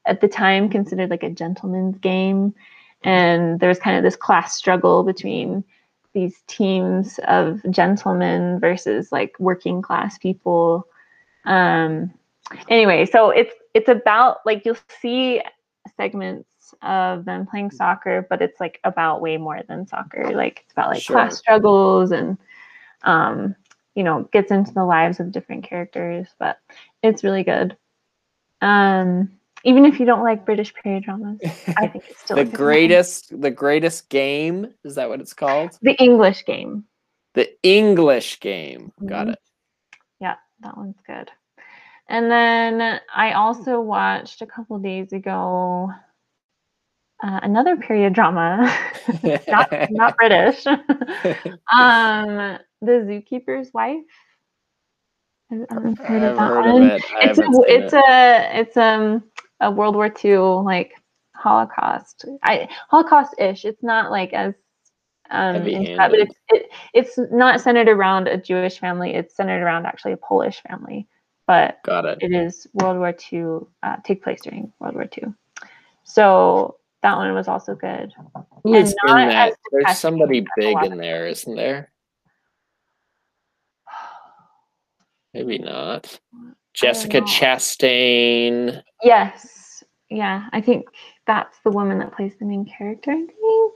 [0.05, 2.53] at the time considered like a gentleman's game
[3.03, 5.63] and there was kind of this class struggle between
[6.13, 10.87] these teams of gentlemen versus like working class people.
[11.45, 12.11] Um
[12.69, 15.41] anyway so it's it's about like you'll see
[15.97, 16.47] segments
[16.81, 20.31] of them playing soccer but it's like about way more than soccer.
[20.33, 21.15] Like it's about like Sure.
[21.17, 22.37] class struggles and
[23.03, 23.55] um
[23.95, 26.59] you know gets into the lives of different characters but
[27.01, 27.75] it's really good.
[28.61, 29.29] Um
[29.63, 31.39] even if you don't like british period dramas
[31.77, 32.57] i think it's still the a good one.
[32.57, 35.77] greatest the greatest game, is that what it's called?
[35.81, 36.83] the english game
[37.35, 38.91] The English game.
[39.05, 39.33] Got Mhm.
[39.33, 39.39] it.
[40.19, 41.31] yeah that one's good
[42.09, 45.89] and then i also watched a couple days ago
[47.23, 48.69] uh, another period drama
[49.47, 54.03] not not british um the zookeeper's wife
[55.51, 56.81] I haven't I've heard of that heard one.
[56.81, 57.03] of it.
[57.15, 58.03] I it's a, it's it.
[58.09, 59.23] a it's um
[59.59, 60.93] a World War II like
[61.35, 62.25] Holocaust.
[62.43, 63.65] I Holocaust-ish.
[63.65, 64.53] It's not like as
[65.31, 69.13] um that, but it's it, it's not centered around a Jewish family.
[69.13, 71.07] It's centered around actually a Polish family,
[71.47, 72.19] but Got it.
[72.21, 73.67] it is World War II.
[73.81, 75.33] Uh, take place during World War II.
[76.03, 78.13] So that one was also good.
[78.63, 79.53] Who is in that?
[79.71, 81.91] There's somebody big in there, isn't there?
[85.33, 86.19] Maybe not.
[86.73, 87.21] Jessica.
[87.21, 88.81] Chastain.
[89.03, 89.83] Yes.
[90.09, 90.85] Yeah, I think
[91.25, 93.11] that's the woman that plays the main character.
[93.11, 93.73] I think.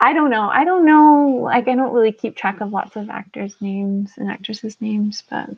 [0.00, 0.50] I don't know.
[0.50, 1.40] I don't know.
[1.42, 5.48] Like, I don't really keep track of lots of actors' names and actresses' names, but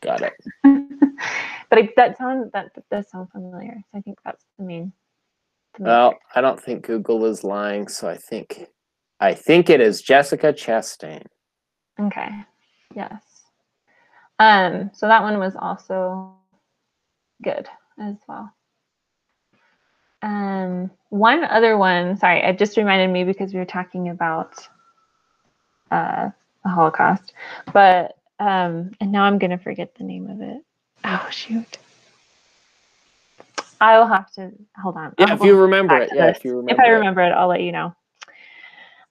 [0.00, 0.32] Got it.
[0.62, 3.82] but I, that sound that, that does sound familiar.
[3.92, 4.92] So I think that's the main.
[5.74, 8.66] The main Well, I don't think Google is lying, so I think
[9.20, 11.24] I think it is Jessica Chastain.
[11.98, 12.30] Okay.
[12.94, 13.22] Yes.
[14.40, 14.90] Um.
[14.94, 16.34] So that one was also
[17.42, 18.52] good as well.
[20.22, 24.66] Um, one other one, sorry, it just reminded me because we were talking about
[25.90, 26.30] uh,
[26.62, 27.32] the Holocaust,
[27.72, 30.62] but um, and now I'm gonna forget the name of it.
[31.04, 31.78] Oh shoot!
[33.80, 35.14] I will have to hold on.
[35.18, 36.10] Yeah, I'll if you remember it.
[36.14, 36.72] Yeah, if you remember.
[36.72, 36.94] if I it.
[36.94, 37.94] remember it, I'll let you know.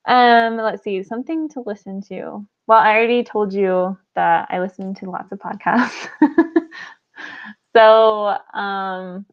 [0.09, 2.45] Um, let's see, something to listen to.
[2.67, 6.07] Well, I already told you that I listen to lots of podcasts.
[7.75, 9.25] so, um,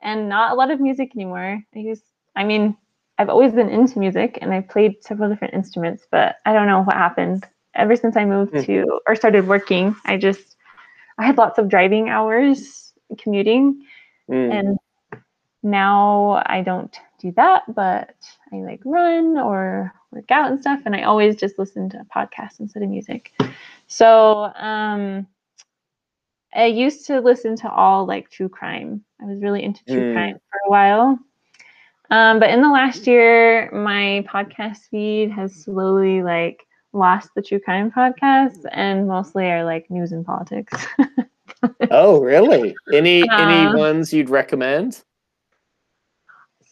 [0.00, 1.60] and not a lot of music anymore.
[1.74, 2.02] I use,
[2.36, 2.76] I mean,
[3.18, 6.82] I've always been into music and I've played several different instruments, but I don't know
[6.82, 7.44] what happened.
[7.74, 8.62] Ever since I moved Hmm.
[8.62, 10.56] to or started working, I just,
[11.18, 13.84] I had lots of driving hours commuting
[14.28, 14.78] Mm, and
[15.62, 18.14] now I don't do that, but
[18.52, 22.60] I like run or work out and stuff, and I always just listen to podcasts
[22.60, 23.32] instead of music.
[23.86, 25.26] So um,
[26.54, 29.04] I used to listen to all like true crime.
[29.20, 30.12] I was really into true Mm.
[30.12, 31.18] crime for a while.
[32.10, 37.58] Um, but in the last year, my podcast feed has slowly like lost the true
[37.60, 40.86] crime podcasts and mostly are like news and politics.
[41.90, 42.76] Oh, really?
[42.92, 45.04] Any Uh, any ones you'd recommend?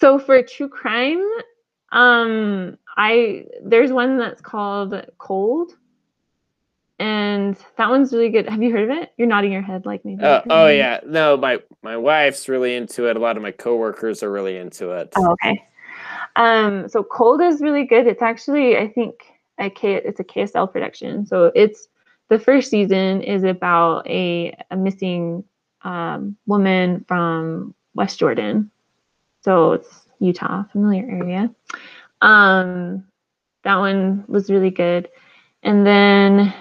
[0.04, 1.26] So for true crime,
[1.90, 5.78] um, I there's one that's called Cold,
[6.98, 8.46] and that one's really good.
[8.46, 9.14] Have you heard of it?
[9.16, 10.22] You're nodding your head like maybe.
[10.22, 13.16] Uh, oh yeah, no, my my wife's really into it.
[13.16, 15.10] A lot of my coworkers are really into it.
[15.16, 15.66] Oh, okay.
[16.36, 18.06] Um, so Cold is really good.
[18.06, 19.14] It's actually, I think,
[19.56, 21.24] a K, it's a KSL production.
[21.24, 21.88] So it's
[22.28, 25.44] the first season is about a, a missing
[25.80, 28.70] um, woman from West Jordan.
[29.44, 31.54] So it's Utah, familiar area.
[32.22, 33.04] Um,
[33.62, 35.09] that one was really good.
[35.62, 36.54] And then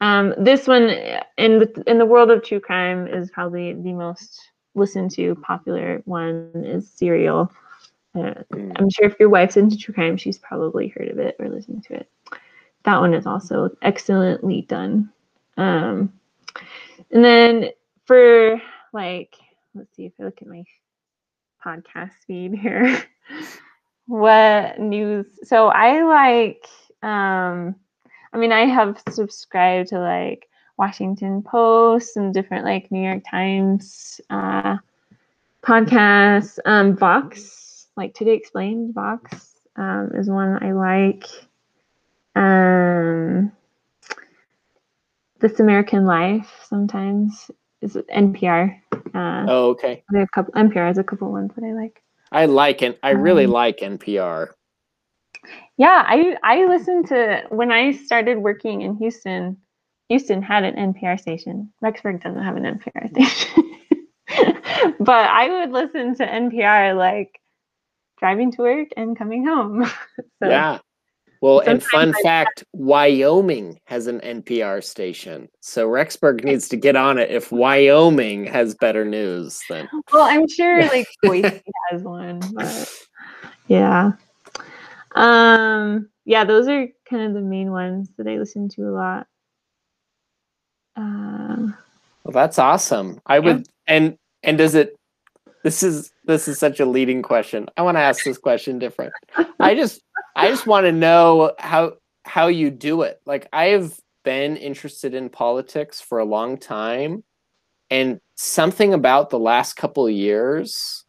[0.00, 0.90] um, this one
[1.38, 6.02] in the in the world of true crime is probably the most listened to popular
[6.04, 7.50] one is Serial.
[8.14, 8.72] Uh, Mm.
[8.76, 11.82] I'm sure if your wife's into true crime, she's probably heard of it or listened
[11.84, 12.08] to it.
[12.84, 15.10] That one is also excellently done.
[15.56, 16.12] Um,
[17.10, 17.70] and then
[18.04, 18.60] for
[18.92, 19.34] like,
[19.74, 20.62] let's see if I look at my
[21.64, 23.02] podcast feed here.
[24.06, 25.26] what news?
[25.44, 26.66] So I like,
[27.02, 27.74] um,
[28.32, 34.20] I mean, I have subscribed to like Washington Post and different like New York Times
[34.30, 34.76] uh,
[35.62, 36.58] podcasts.
[36.64, 41.26] Um, Vox, like Today Explained, Vox um, is one I like.
[42.36, 43.52] Um,
[45.38, 47.50] This American Life sometimes
[47.84, 48.80] is NPR.
[49.14, 50.02] Uh, Oh, okay.
[50.10, 52.02] there are a couple NPR has a couple ones that I like.
[52.32, 52.98] I like it.
[53.02, 54.48] I really Um, like NPR.
[55.76, 59.58] Yeah, I I listened to when I started working in Houston.
[60.08, 61.72] Houston had an NPR station.
[61.82, 63.78] Rexburg doesn't have an NPR station,
[65.00, 67.40] but I would listen to NPR like
[68.18, 69.84] driving to work and coming home.
[70.42, 70.78] so, yeah.
[71.44, 75.50] Well, and fun I- fact, Wyoming has an NPR station.
[75.60, 80.48] So Rexburg needs to get on it if Wyoming has better news than Well, I'm
[80.48, 82.90] sure like Boise has one, but
[83.68, 84.12] yeah.
[85.14, 89.26] Um, yeah, those are kind of the main ones that I listen to a lot.
[90.96, 91.76] Um,
[92.24, 93.20] Well, that's awesome.
[93.26, 94.96] I would and and does it
[95.64, 97.68] this is this is such a leading question.
[97.76, 99.12] I want to ask this question different.
[99.58, 100.02] I just
[100.36, 103.20] I just want to know how how you do it.
[103.26, 107.24] Like I have been interested in politics for a long time
[107.90, 111.04] and something about the last couple of years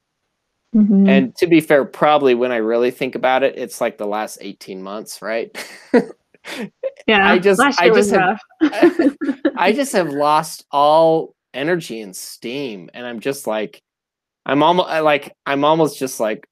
[0.76, 1.08] mhm.
[1.08, 4.38] and to be fair probably when I really think about it it's like the last
[4.41, 5.56] 18 months, right?
[7.08, 8.39] yeah, I just- I just have-.
[9.58, 13.82] I just have lost all energy and steam, and I'm just like,
[14.45, 16.47] I'm almost like I'm almost just like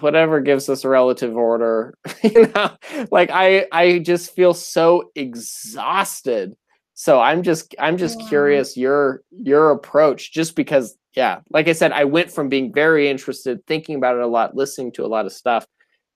[0.00, 2.70] whatever gives us a relative order, you know.
[3.10, 6.54] Like I I just feel so exhausted.
[6.94, 8.26] So I'm just I'm just Wow.
[8.28, 13.08] curious your your approach, just because yeah, like I said, I went from being very
[13.08, 15.64] interested, thinking about it a lot, listening to a lot of stuff,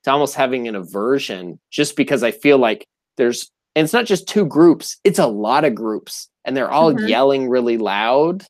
[0.04, 4.26] to almost having an aversion, just because I feel like there's and it's not just
[4.28, 7.07] two groups it's a lot of groups and they're all Mhm.
[7.09, 8.44] yelling really loud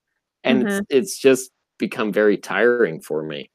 [0.44, 3.50] and it's, it's just become very tiring for me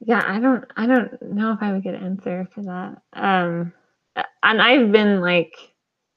[0.00, 3.02] yeah, I don't I don't know if I would get an answer for that.
[3.14, 3.72] Um,
[4.42, 5.54] and I've been like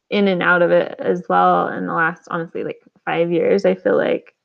[0.10, 3.66] in and out of it as well in the last honestly like five years.
[3.66, 4.36] I feel like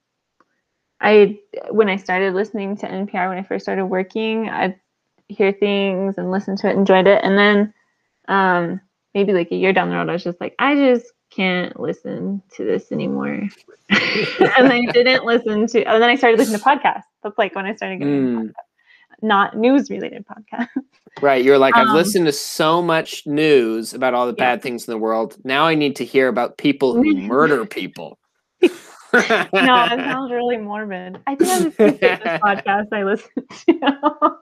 [1.01, 1.39] I
[1.71, 4.79] when I started listening to NPR when I first started working, I'd
[5.29, 7.75] hear things and listen to it, and enjoyed it, and then
[8.29, 8.81] um,
[9.15, 12.43] maybe like a year down the road, I was just like, I just can't listen
[12.55, 13.41] to this anymore.
[13.91, 15.83] and I didn't listen to.
[15.85, 17.03] And then I started listening to podcasts.
[17.23, 18.37] That's like when I started getting Mm.
[18.37, 18.53] podcasts,
[19.23, 20.69] not news related podcasts.
[21.21, 24.55] right you're like i've Um, listened to so much news about all the Yeah.
[24.57, 28.19] bad things in the world now i need to hear about people who murder people
[28.61, 31.19] no, it sounds really morbid.
[31.29, 33.31] I think I'm the fitness podcast I listen
[33.69, 34.37] to.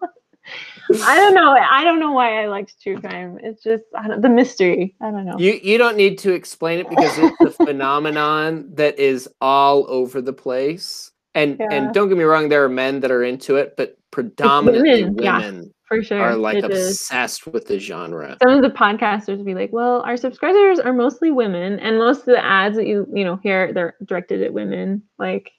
[1.04, 1.52] I don't know.
[1.52, 3.38] I don't know why I liked true crime.
[3.42, 3.84] It's just
[4.18, 4.94] the mystery.
[5.00, 5.38] I don't know.
[5.38, 10.20] You you don't need to explain it because it's a phenomenon that is all over
[10.20, 11.10] the place.
[11.34, 11.68] And Yeah.
[11.70, 15.24] and don't get me wrong, there are men that are into it, but predominantly women,
[15.24, 16.20] yeah, For sure.
[16.20, 16.90] are like it is.
[16.90, 18.36] obsessed with the genre.
[18.42, 22.18] Some of the podcasters would be like, "Well, our subscribers are mostly women, and most
[22.20, 25.50] of the ads that you you know hear they're directed at women, like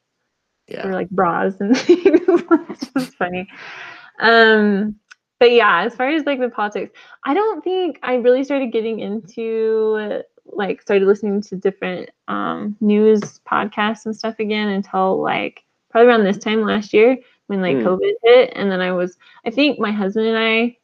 [0.67, 0.87] Yeah.
[0.87, 2.21] or like bras and things."
[2.95, 3.47] it's funny.
[4.19, 4.95] Um,
[5.43, 9.01] but yeah, as far as like the politics, I don't think I really started getting
[9.01, 16.07] into like started listening to different um news podcasts and stuff again until like probably
[16.07, 17.17] around this time last year
[17.47, 17.83] when like Mm.
[17.83, 20.77] COVID hit, and then I was I think my husband and I,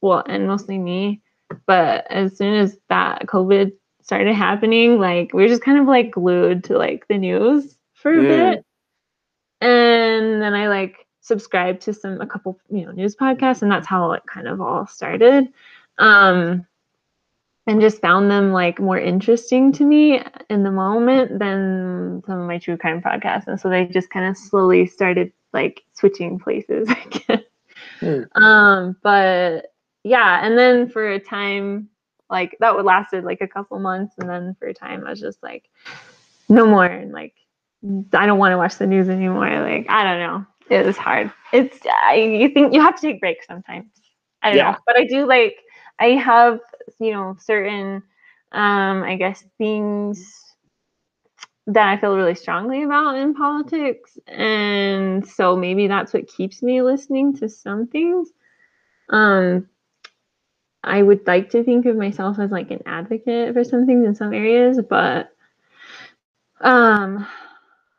[0.00, 1.20] well, and mostly me,
[1.66, 3.72] but as soon as that COVID
[4.02, 8.16] started happening, like we were just kind of like glued to like the news for
[8.16, 8.28] a Mm.
[8.28, 8.64] bit.
[9.60, 13.86] And then I like subscribed to some a couple you know news podcasts and that's
[13.86, 15.48] how it kind of all started
[15.98, 16.66] um
[17.68, 20.20] and just found them like more interesting to me
[20.50, 24.26] in the moment than some of my true crime podcasts and so they just kind
[24.26, 27.42] of slowly started like switching places I guess.
[28.00, 28.22] Hmm.
[28.34, 31.88] um but yeah and then for a time
[32.30, 35.20] like that would lasted like a couple months and then for a time i was
[35.20, 35.68] just like
[36.48, 37.34] no more and like
[38.12, 41.32] i don't want to watch the news anymore like i don't know it was hard.
[41.52, 43.86] It's I, you think you have to take breaks sometimes.
[44.42, 44.72] I don't Yeah.
[44.72, 45.56] know but i do like
[46.00, 46.60] i have
[47.00, 48.02] you know certain
[48.52, 50.54] um i guess things
[51.66, 54.18] that i feel really strongly about in politics.
[54.26, 58.30] And so maybe that's what keeps me listening to some things.
[59.10, 59.68] Um
[60.84, 64.14] I would like to think of myself as like an advocate for some things in
[64.14, 65.30] some areas, but
[66.60, 67.26] um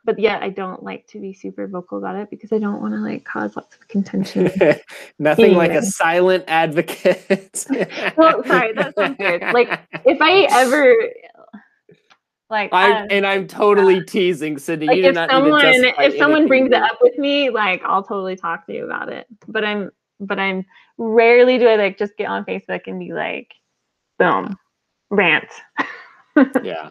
[0.04, 2.94] but yet I don't like to be super vocal about it because I don't want
[2.94, 4.50] to like cause lots of contention.
[5.18, 7.66] Nothing like a silent advocate.
[8.16, 9.42] well, sorry, that sounds weird.
[9.52, 10.94] Like if I ever
[12.50, 14.86] like I uh, and I'm totally teasing, Sydney.
[14.86, 17.82] like if not someone need to justify if someone brings it up with me, like
[17.84, 19.26] I'll totally talk to you about it.
[19.48, 19.90] But I'm
[20.20, 20.66] but I'm
[20.98, 23.54] rarely do I like just get on Facebook and be like,
[24.18, 24.56] boom,
[25.10, 25.48] rant.
[26.64, 26.88] Yeah.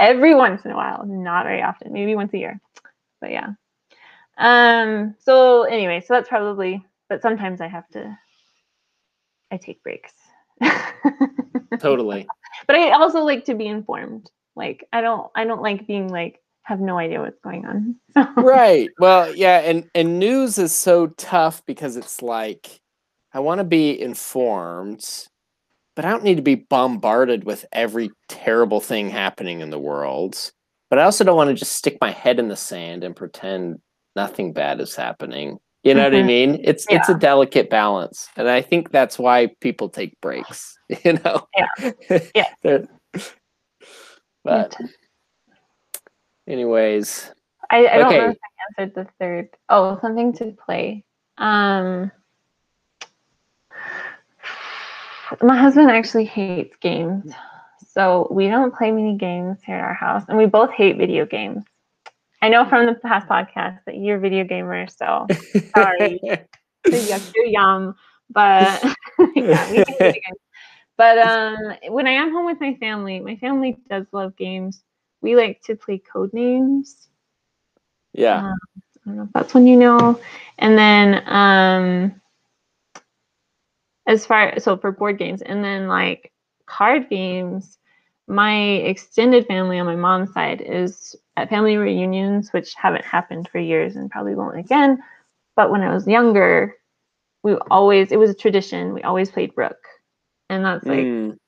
[0.00, 2.60] Every once in a while not very often maybe once a year
[3.20, 3.50] but yeah.
[4.38, 8.16] Um so anyway so that's probably but sometimes i have to
[9.52, 10.12] i take breaks.
[11.78, 12.26] Totally.
[12.66, 16.40] but i also like to be informed like i don't i don't like being like
[16.62, 18.26] have no idea what's going on so.
[18.36, 22.80] Right well yeah and and news is so tough because it's like
[23.32, 25.28] i want to be informed
[25.96, 30.52] but i don't need to be bombarded with every terrible thing happening in the world
[30.90, 33.80] but i also don't want to just stick my head in the sand and pretend
[34.16, 36.26] nothing bad is happening you know what i Mhm.
[36.26, 41.14] mean it's it's a delicate balance and i think that's why people take breaks you
[41.24, 42.48] know Yeah.
[42.64, 42.78] Yeah.
[44.42, 44.74] But
[46.46, 47.30] anyways
[47.70, 49.48] I, I don't know if I answered the third.
[49.68, 51.04] Oh, something to play.
[51.38, 52.10] Um,
[55.42, 57.20] my husband actually hates games,
[57.78, 61.24] so we don't play many games here at our house, and we both hate video
[61.26, 61.64] games.
[62.42, 65.30] I know from the past podcast that you're a video gamer, so
[65.76, 66.20] Sorry.
[66.90, 67.94] so yuck, you're yum.
[68.30, 68.82] But
[69.36, 70.40] yeah, we play games.
[70.96, 71.56] But um,
[71.88, 74.82] when I am home with my family, my family does love games.
[75.22, 77.08] We like to play code names.
[78.12, 78.54] yeah Um,
[79.04, 80.18] I don't know if that's one you know.
[80.58, 82.19] And then um
[84.10, 86.32] as far so for board games and then like
[86.66, 87.78] card games,
[88.26, 93.60] my extended family on my mom's side is at family reunions, which haven't happened for
[93.60, 95.00] years and probably won't again.
[95.54, 96.76] But when I was younger,
[97.44, 98.92] we always it was a tradition.
[98.92, 99.78] We always played Rook.
[100.48, 101.38] And that's like Mm.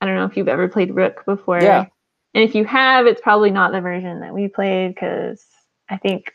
[0.00, 1.62] I don't know if you've ever played Rook before.
[1.62, 1.84] Yeah.
[2.32, 5.44] And if you have, it's probably not the version that we played because
[5.90, 6.32] I think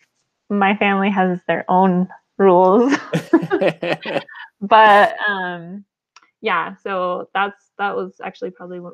[0.51, 2.07] my family has their own
[2.37, 2.93] rules.
[4.61, 5.85] but um
[6.41, 8.93] yeah, so that's that was actually probably what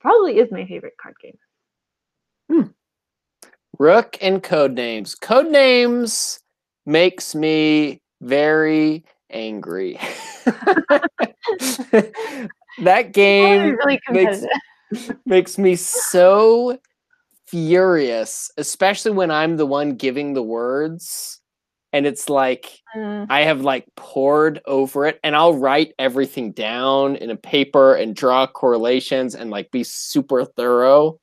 [0.00, 1.38] probably is my favorite card game.
[2.50, 2.68] Hmm.
[3.78, 5.14] Rook and code names.
[5.14, 6.40] Code names
[6.86, 9.98] makes me very angry.
[12.82, 14.44] that game really makes-
[15.26, 16.78] makes me so
[17.46, 21.40] furious, especially when I'm the one giving the words.
[21.94, 27.16] And it's like Mm, I have like pored over it and I'll write everything down
[27.16, 31.18] in a paper and draw correlations and like be super thorough.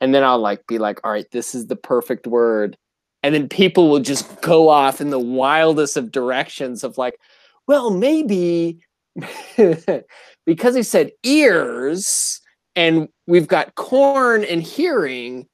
[0.00, 2.76] And then I'll like be like, all right, this is the perfect word.
[3.22, 7.18] And then people will just go off in the wildest of directions of like,
[7.66, 8.80] well, maybe
[10.44, 12.40] because he said ears
[12.74, 15.46] and we've got corn and hearing,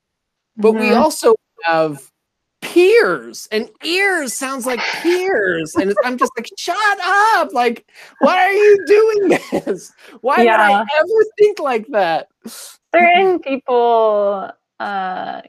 [0.57, 0.97] but we mhm.
[0.97, 1.35] also
[1.65, 2.10] have
[2.73, 6.77] peers and ears sounds like peers and i'm just like shut
[7.35, 7.91] up like
[8.21, 12.29] why are you doing this why would i ever think like that
[12.93, 15.41] certain people uh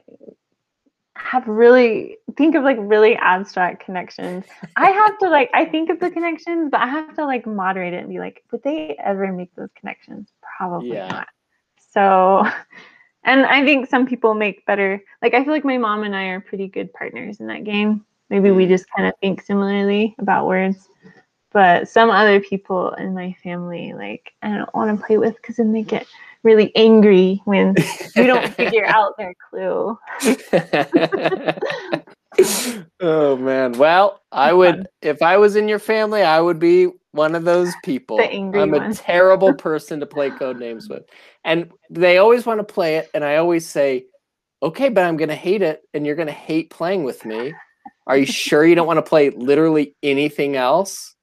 [1.14, 4.44] have really think of like really abstract connections.
[4.76, 7.94] I have to like I think of the connections, but I have to like moderate
[7.94, 10.28] it and be like, would they ever make those connections?
[10.58, 11.08] Probably Yeah.
[11.08, 11.28] not.
[11.92, 12.46] So
[13.24, 16.24] and I think some people make better like I feel like my mom and I
[16.24, 18.04] are pretty good partners in that game.
[18.30, 18.68] Maybe we Mm.
[18.68, 20.88] just kind of think similarly about words.
[21.52, 25.56] But some other people in my family, like I don't want to play with because
[25.56, 26.06] then they get
[26.42, 27.74] really angry when
[28.16, 29.98] we don't figure out their clue.
[33.00, 33.72] oh man.
[33.72, 37.72] Well, I would if I was in your family, I would be one of those
[37.82, 38.18] people.
[38.20, 38.94] angry I'm a one.
[38.94, 41.04] terrible person to play code names with.
[41.44, 44.06] And they always want to play it and I always say,
[44.62, 47.54] "Okay, but I'm going to hate it and you're going to hate playing with me.
[48.06, 51.14] Are you sure you don't want to play literally anything else?"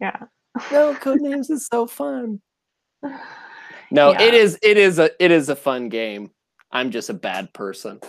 [0.00, 0.24] Yeah.
[0.70, 2.40] No, code names is so fun.
[3.90, 4.32] No, it Yeah.
[4.34, 6.30] is it is a it is a fun game.
[6.70, 8.00] I'm just a bad person.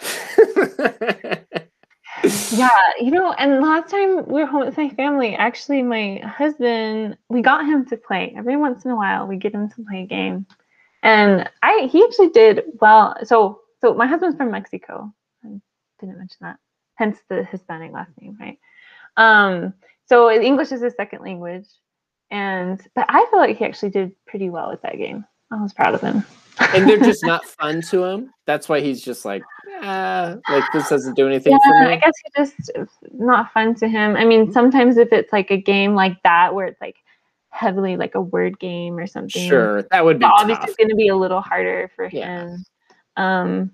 [2.52, 2.68] Yeah,
[3.00, 7.42] you know, and last time we were home with my family, actually, my husband, we
[7.42, 8.34] got him to play.
[8.36, 10.46] Every once in a while, we get him to play a game,
[11.02, 13.16] and I he actually did well.
[13.24, 15.12] So, so my husband's from Mexico.
[15.44, 15.48] I
[16.00, 16.58] didn't mention that,
[16.96, 18.58] hence the Hispanic last name, right?
[19.16, 19.74] Um,
[20.06, 21.66] so English is his second language,
[22.30, 25.24] and but I feel like he actually did pretty well with that game.
[25.50, 26.24] I was proud of him.
[26.58, 28.32] And they're just not fun to him.
[28.46, 29.44] That's why he's just like,
[29.82, 32.70] ah, like this doesn't do anything for Yeah, I guess he just
[33.12, 34.16] not fun to him.
[34.16, 36.96] I mean, sometimes if it's like a game like that where it's like
[37.50, 40.76] heavily like a word game or something, Sure, that would be obviously tough.
[40.76, 42.42] going to be a little harder for Yeah.
[42.44, 42.64] him.
[43.16, 43.70] Um,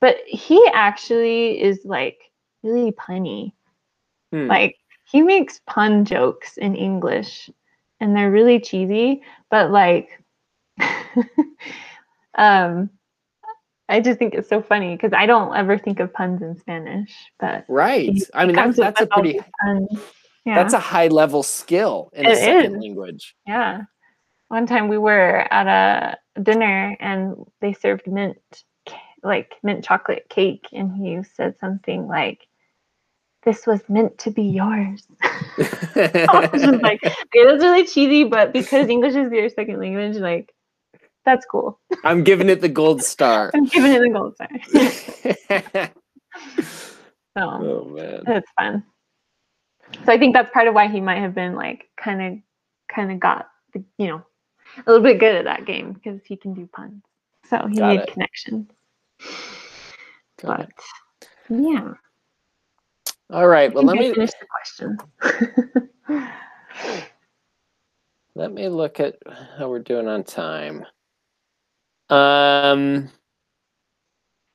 [0.00, 2.18] but he actually is like
[2.62, 3.52] really punny.
[4.32, 4.48] Hmm.
[4.48, 7.48] Like he makes pun jokes in English,
[8.00, 9.22] and they're really cheesy.
[9.50, 10.22] But like,
[12.36, 12.90] um,
[13.88, 17.12] I just think it's so funny because I don't ever think of puns in Spanish,
[17.38, 18.10] but Right.
[18.34, 19.40] I mean, that's that's a pretty.
[20.44, 22.82] Yeah, that's a high level skill in a second is.
[22.82, 23.34] language.
[23.48, 23.82] yeah.
[24.46, 28.38] One time we were at a dinner and they served mint,
[29.24, 32.46] like mint chocolate cake, and he said something like,
[33.42, 38.52] "This was meant to be yours." I was just like, okay, that's really cheesy, but
[38.52, 40.54] because English is your second language, like,
[41.26, 41.78] that's cool.
[42.04, 43.50] I'm giving it the gold star.
[43.54, 45.90] I'm giving it the gold star.
[47.38, 48.22] So oh man.
[48.28, 48.82] it's fun.
[50.06, 52.38] So I think that's part of why he might have been like kind of,
[52.88, 54.22] kind of got the, you know,
[54.78, 57.02] a little bit good at that game because he can do puns.
[57.50, 58.12] So he Got made it.
[58.12, 58.70] connections.
[60.42, 61.28] Got But it.
[61.50, 61.92] yeah,
[63.30, 63.72] All right.
[63.72, 64.98] Well, let I me finish the question.
[68.34, 69.16] let me look at
[69.58, 70.86] how we're doing on time.
[72.08, 73.10] Um,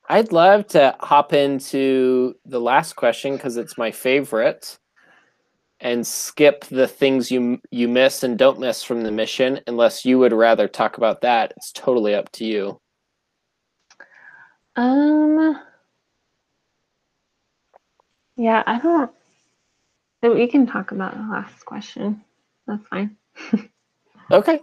[0.10, 4.78] I'd love to hop into the last question because it's my favorite,
[5.80, 10.20] and skip the things you you miss and don't miss from the mission, unless you
[10.20, 11.54] would rather talk about that.
[11.58, 12.80] It's totally up to you.
[14.76, 15.60] Um.
[18.38, 19.12] Yeah, I don't.
[20.24, 22.24] We can talk about the last question.
[22.68, 23.18] That's fine.
[24.32, 24.62] Okay.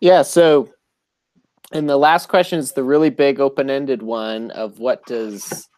[0.00, 0.20] Yeah.
[0.20, 0.68] So,
[1.72, 5.68] and the last question is the really big open ended one of what does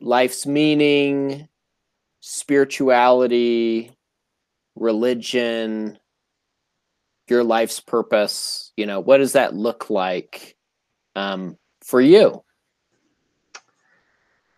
[0.00, 1.48] life's meaning,
[2.20, 3.92] spirituality,
[4.74, 5.98] religion,
[7.28, 10.56] your life's purpose, you know, what does that look like
[11.14, 12.42] um, for you?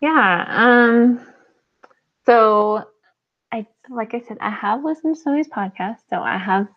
[0.01, 0.45] Yeah.
[0.49, 1.21] Um.
[2.25, 2.85] So,
[3.51, 6.67] I like I said, I have listened to some of these podcasts, so I have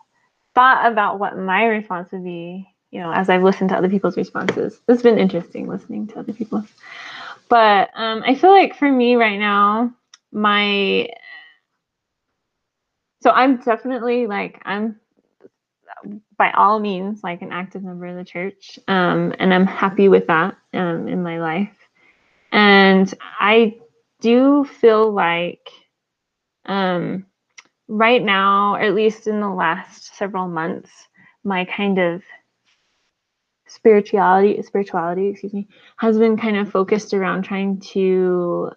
[0.55, 2.69] thought about what my response would be.
[2.91, 6.33] You know, as I've listened to other people's responses, it's been interesting listening to other
[6.33, 6.65] people.
[7.49, 9.93] But um, I feel like for me right now,
[10.33, 11.09] my
[13.23, 15.01] so I'm definitely like I'm
[16.39, 20.27] by all means like an active member of the church, um, and I'm happy with
[20.29, 21.77] that um, in my life.
[22.53, 23.77] And I
[24.21, 25.69] do feel like
[26.67, 27.27] um,
[27.89, 30.91] right now, or at least in the last several months,
[31.45, 32.23] my kind of
[33.67, 38.71] spirituality spirituality excuse me has been kind of focused around trying to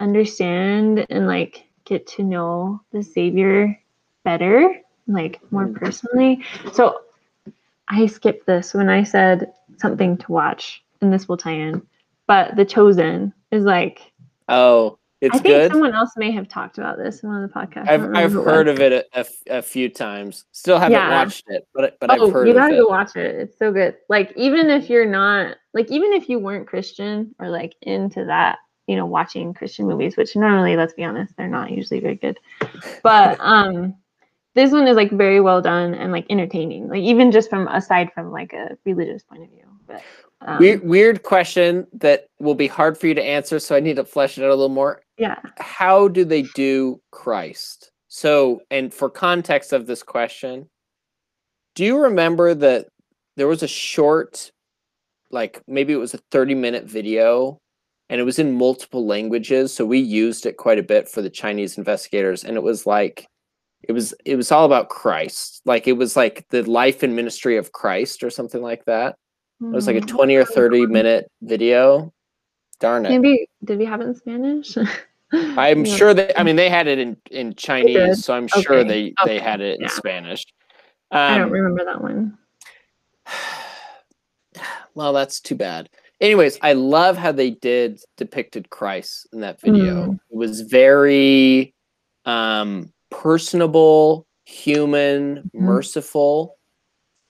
[0.00, 3.78] understand and like get to know the savior
[4.24, 5.74] better like more Mm.
[5.76, 7.00] personally so
[7.88, 11.82] i skipped this when i said something to watch and this will tie in
[12.26, 14.12] but the chosen is like
[14.48, 15.70] Oh, it's i think good.
[15.70, 18.66] someone else may have talked about this in one of the podcasts I've I've heard
[18.66, 19.08] of it
[19.48, 20.44] a few times.
[20.50, 21.10] Still haven't Yeah.
[21.10, 22.78] watched it, but but oh, I've heard you of gotta it.
[22.78, 23.36] go watch it.
[23.36, 23.96] It's so good.
[24.08, 28.58] Like even if you're not like even if you weren't Christian or like into that,
[28.88, 32.38] you know, watching Christian movies, which normally, let's be honest, they're not usually very good.
[33.04, 33.94] But um
[34.54, 36.88] this one is like very well done and like entertaining.
[36.88, 39.66] Like even just from aside from like a religious point of view.
[39.86, 40.02] But
[40.46, 43.96] um, Weird, weird question that will be hard for you to answer, so I need
[43.96, 45.02] to flesh it out a little more.
[45.22, 45.38] Yeah.
[45.58, 47.92] How do they do Christ?
[48.08, 50.68] So, and for context of this question,
[51.76, 52.88] do you remember that
[53.36, 54.50] there was a short,
[55.30, 57.60] like maybe it was a 30 minute video
[58.08, 59.72] and it was in multiple languages.
[59.72, 63.28] So we used it quite a bit for the Chinese investigators, and it was like
[63.84, 65.62] it was it was all about Christ.
[65.64, 69.14] Like it was like the life and ministry of Christ or something like that.
[69.62, 72.12] It was like a Mm, 20 or 30 minute video.
[72.80, 73.10] Darn it.
[73.10, 74.76] Maybe did we have it in Spanish?
[75.32, 75.96] I'm Yeah.
[75.96, 79.14] sure they I mean they had it in in Chinese, so I'm sure Okay, they
[79.24, 79.88] they okay, had it in yeah.
[79.88, 80.44] Spanish.
[81.10, 82.38] I don't Um, remember that one.
[84.94, 85.88] well, that's too bad.
[86.20, 90.12] Anyways, I love how they did depicted Christ in that video.
[90.12, 90.18] Mm.
[90.30, 91.74] It was very
[92.24, 95.60] um personable, human, Mhm.
[95.60, 96.56] merciful.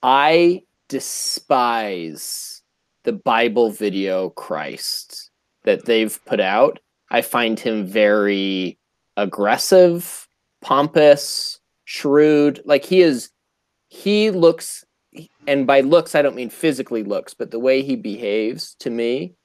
[0.01, 2.61] I despise
[3.03, 5.31] the Bible video Christ
[5.63, 6.79] that they've put out.
[7.13, 8.79] I find him very
[9.15, 10.27] aggressive,
[10.61, 12.61] pompous, shrewd.
[12.65, 13.29] Like he is
[13.87, 14.83] he looks
[15.47, 19.35] and by looks I don't mean physically looks, but the way he behaves to me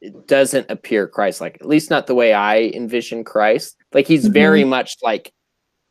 [0.00, 1.56] it doesn't appear Christ like.
[1.60, 3.76] At least not the way I envision Christ.
[3.92, 4.34] Like he's mm-hmm.
[4.34, 5.32] very much like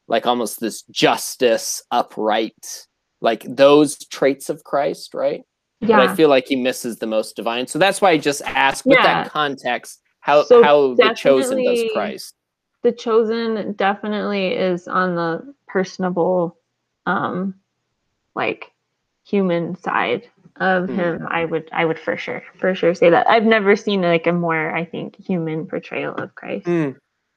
[0.08, 2.86] like almost this justice, upright,
[3.22, 5.42] like those traits of Christ, right?
[5.82, 6.02] But Yeah.
[6.02, 7.66] I feel like he misses the most divine.
[7.66, 9.24] So that's why I just ask with Yeah.
[9.24, 12.36] that context how So how the chosen does Christ.
[12.84, 16.58] the chosen definitely is on the personable
[17.06, 17.56] um
[18.36, 18.72] like
[19.26, 20.96] human side of Hmm.
[20.96, 24.28] him i would i would for sure for sure say that i've never seen like
[24.28, 26.92] a more i think human portrayal of christ Hmm.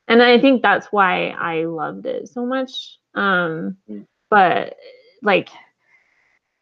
[0.09, 4.07] and i think that's why i loved it so much um Mm.
[4.30, 4.76] but
[5.22, 5.49] like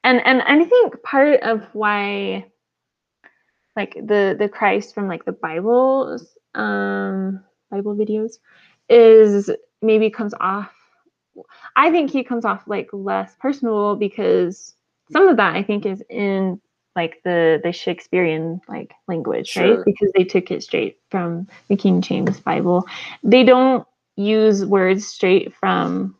[0.04, 2.46] and and i think part of why
[3.78, 6.18] like the the christ from like the bible
[6.56, 8.38] um bible videos
[8.88, 9.48] is
[9.80, 10.74] maybe comes off
[11.76, 14.74] i think he comes off like less personal because
[15.12, 16.60] some of that i think is in
[16.96, 19.76] like the the shakespearean like language Sure.
[19.76, 22.84] right because they took it straight from the king james bible.
[23.22, 26.16] They don't use words straight from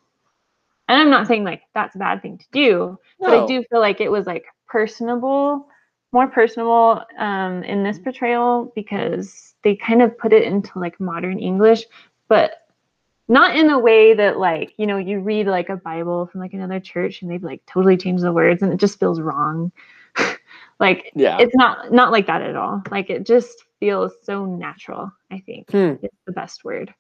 [0.87, 3.81] and i'm not saying like that's a bad thing to do but i do feel
[3.81, 5.67] like it was like personable
[6.13, 11.39] more personable um, in this portrayal because they kind of put it into like modern
[11.39, 11.85] english
[12.29, 12.53] but
[13.29, 16.55] not in a way that like you know you read like a bible from like
[16.55, 19.71] another church and they've like totally changed the words and it just feels wrong
[20.81, 21.39] like Yeah.
[21.39, 25.69] it's not not like that at all like it just feels so natural i think
[25.71, 25.95] Hmm.
[26.03, 26.93] it's the best word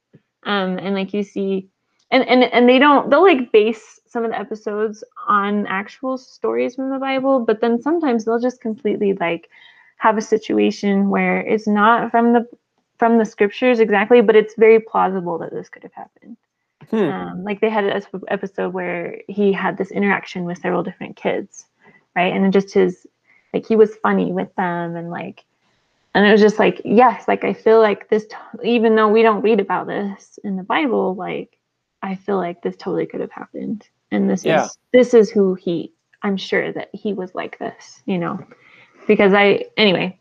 [0.44, 1.68] um and like you see
[2.10, 6.74] and and and they don't they'll like base some of the episodes on actual stories
[6.74, 9.48] from the bible but then sometimes they'll just completely like
[9.98, 12.46] have a situation where it's not from the
[12.98, 16.36] from the scriptures exactly but it's very plausible that this could have happened
[16.90, 17.10] Hmm.
[17.10, 21.16] um, like they had an ep- episode where he had this interaction with several different
[21.16, 21.66] kids
[22.16, 23.06] right and then just his
[23.54, 25.44] like he was funny with them and like
[26.14, 28.26] and it was just like yes like i feel like this
[28.64, 31.57] even though we don't read about this in the bible like
[32.02, 33.88] i feel like this totally could have happened.
[34.10, 34.64] And this Yeah.
[34.64, 35.92] is this is who he
[36.22, 38.38] i'm sure that he was like this you know?
[39.06, 40.18] Because i anyway.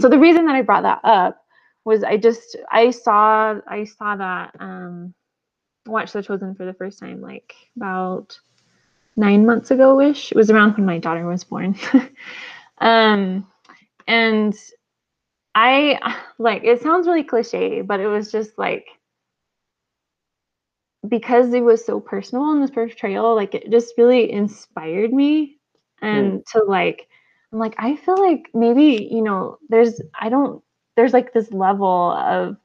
[0.00, 1.44] So the reason that i brought that up
[1.84, 5.14] was i just i saw i saw that um
[5.86, 8.38] watched the chosen for the first time like about
[9.16, 11.76] nine months ago ish it was around when my daughter was born.
[12.78, 13.46] Um
[14.06, 14.54] and
[15.54, 18.86] i like it sounds really cliche but it was just like
[21.08, 25.58] because it was so personal in this portrayal like it just really inspired me
[26.02, 27.08] and to like
[27.52, 30.62] i'm like i feel like maybe you know there's i don't
[30.96, 32.56] there's like this level of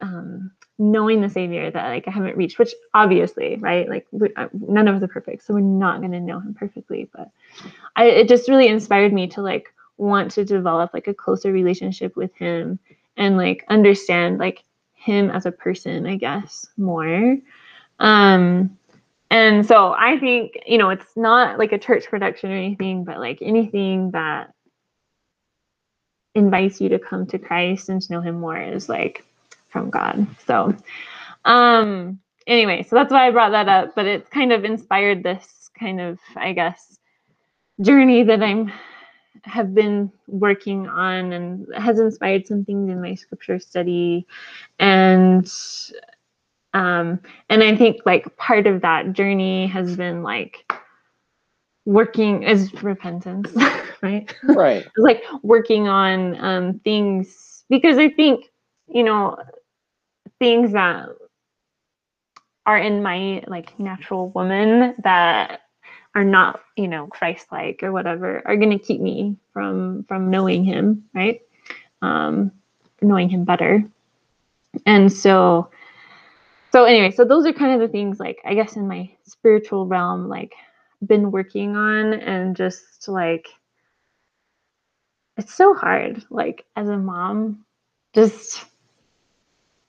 [0.00, 3.88] um knowing the savior that like i haven't reached which obviously right?
[3.88, 6.54] Like we, uh, none of us are perfect so we're not going to know him
[6.54, 7.30] perfectly but
[7.96, 12.16] i it just really inspired me to like want to develop like a closer relationship
[12.16, 12.78] with him
[13.16, 14.62] and like understand like
[15.08, 17.36] him as a person i guess more.
[17.98, 18.76] Um
[19.30, 23.18] and so i think you know it's not like a church production or anything but
[23.18, 24.52] like anything that
[26.34, 29.24] invites you to come to christ and to know him more is like
[29.68, 30.26] from god.
[30.46, 30.74] So
[31.44, 35.70] um anyway so that's why i brought that up but it's kind of inspired this
[35.78, 36.98] kind of i guess
[37.80, 38.72] journey that i'm
[39.44, 44.26] have been working on and has inspired some things in my scripture study
[44.78, 45.50] and
[46.74, 47.18] um
[47.50, 50.64] and i think like part of that journey has been like
[51.84, 53.52] working as repentance
[54.02, 54.86] right Right.
[54.96, 58.46] like working on um things because i think
[58.88, 59.36] you know
[60.38, 61.08] things that
[62.66, 65.60] are in my like natural woman that
[66.18, 70.64] are not you know christ-like or whatever are going to keep me from from knowing
[70.64, 71.42] him right
[72.02, 72.52] um
[73.02, 73.84] knowing him better.
[74.86, 75.70] And so
[76.70, 79.86] so anyway, so those are kind of the things like I guess in my spiritual
[79.86, 80.52] realm like
[81.06, 83.48] been working on and just like
[85.36, 87.64] it's so hard like as a mom
[88.14, 88.64] just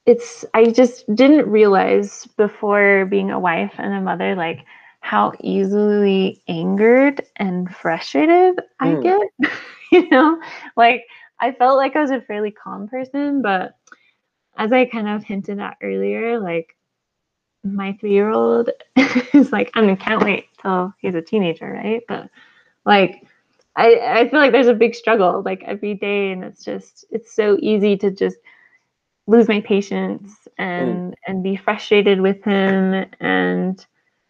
[0.06, 4.60] it's i just didn't realize before being a wife and a mother like
[5.02, 9.02] how easily angered and frustrated i Mm.
[9.02, 9.20] get
[9.92, 10.40] you know?
[10.76, 11.04] Like
[11.40, 13.74] i felt like i was a fairly calm person but
[14.58, 16.76] as i kind of hinted at earlier like
[17.64, 18.70] my three-year-old
[19.34, 22.02] is like i mean can't wait till he's a teenager right?
[22.08, 22.30] But
[22.86, 23.24] like
[23.76, 27.34] I, I feel like there's a big struggle like every day and it's just it's
[27.36, 28.38] so easy to just
[29.28, 33.86] lose my patience and and be frustrated with him and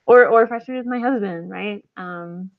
[0.10, 2.52] or or frustrated with my husband right um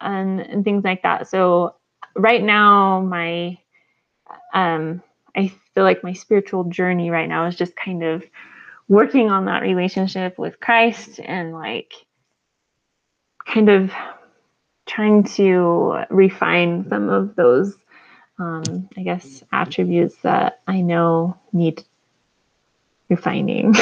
[0.00, 1.76] and and things like that so
[2.16, 3.58] right now my
[4.54, 5.02] um
[5.36, 8.24] i feel like my spiritual journey right now is just kind of
[8.88, 11.94] working on that relationship with christ and like
[13.46, 13.92] kind of
[14.86, 17.76] trying to refine some of those
[18.38, 21.84] um, I guess attributes that I know need
[23.08, 23.74] refining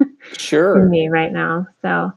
[0.74, 0.90] in Sure.
[0.90, 1.68] me right now.
[1.82, 2.12] So,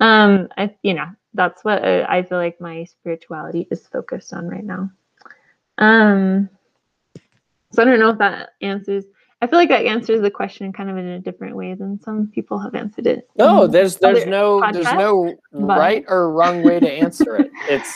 [0.00, 4.48] um, I you know that's what uh, I feel like my spirituality is focused on
[4.48, 4.90] right now.
[5.78, 6.48] Um,
[7.72, 9.04] so I don't know if that answers.
[9.42, 12.28] I feel like that answers the question kind of in a different way than some
[12.34, 13.28] people have answered it.
[13.36, 17.50] No, there's there's other no there's no but- right or wrong way to answer it.
[17.68, 17.94] It's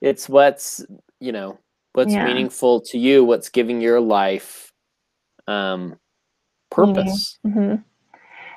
[0.00, 0.84] it's what's
[1.20, 1.58] you know
[1.92, 2.24] what's Yeah.
[2.26, 4.72] meaningful to you, what's giving your life
[5.46, 5.98] um
[6.70, 7.38] purpose.
[7.46, 7.76] mm-hmm.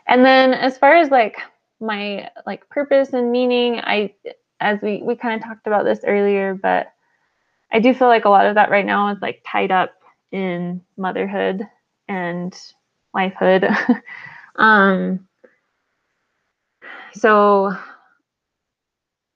[0.08, 1.38] And then as far as like
[1.80, 4.14] my like purpose and meaning, I
[4.60, 6.88] as we we kind of talked about this earlier, but
[7.72, 9.92] I do feel like a lot of that right now is like tied up
[10.32, 11.68] in motherhood
[12.08, 12.56] and
[13.16, 14.02] wifehood.
[14.56, 15.28] um
[17.14, 17.74] so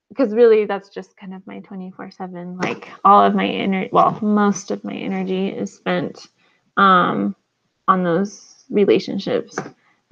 [0.09, 4.69] because really that's just kind of my 24/7 like all of my energy well most
[4.69, 6.27] of my energy is spent
[6.77, 7.35] um
[7.87, 9.57] on those relationships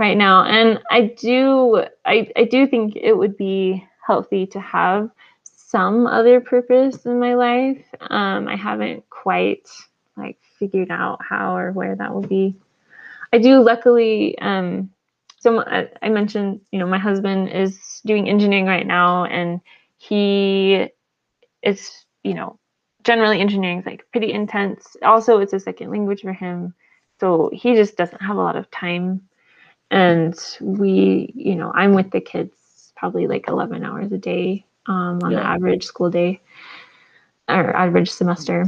[0.01, 0.43] right now.
[0.45, 5.11] And i do I, I do think it would be healthy to have
[5.43, 7.85] some other purpose in my life.
[8.09, 9.69] Um, i haven't quite
[10.17, 12.55] like figured out how or where that will be.
[13.31, 14.89] I do luckily um,
[15.39, 19.61] so I, mentioned you know my husband is doing engineering right now and
[19.99, 20.87] he
[21.61, 22.57] is you know
[23.03, 24.97] generally engineering is like pretty intense.
[25.03, 26.73] Also it's a second language for him.
[27.19, 29.29] So he just doesn't have a lot of time
[29.91, 35.19] and we you know i'm with the kids probably like 11 hours a day um,
[35.23, 36.39] on the average school day
[37.47, 38.65] or average semester.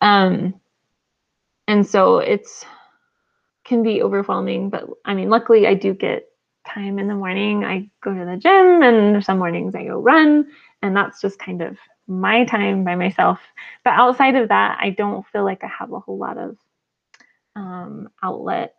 [0.00, 0.60] Um,
[1.68, 2.64] and so it's
[3.64, 6.28] can be overwhelming but i mean luckily i do get
[6.66, 7.62] time in the morning.
[7.62, 10.46] I go to the gym and some mornings i go run
[10.82, 13.38] and that's just kind of my time by myself.
[13.84, 16.56] But outside of that i don't feel like i have a whole lot of
[17.56, 18.74] um, outlet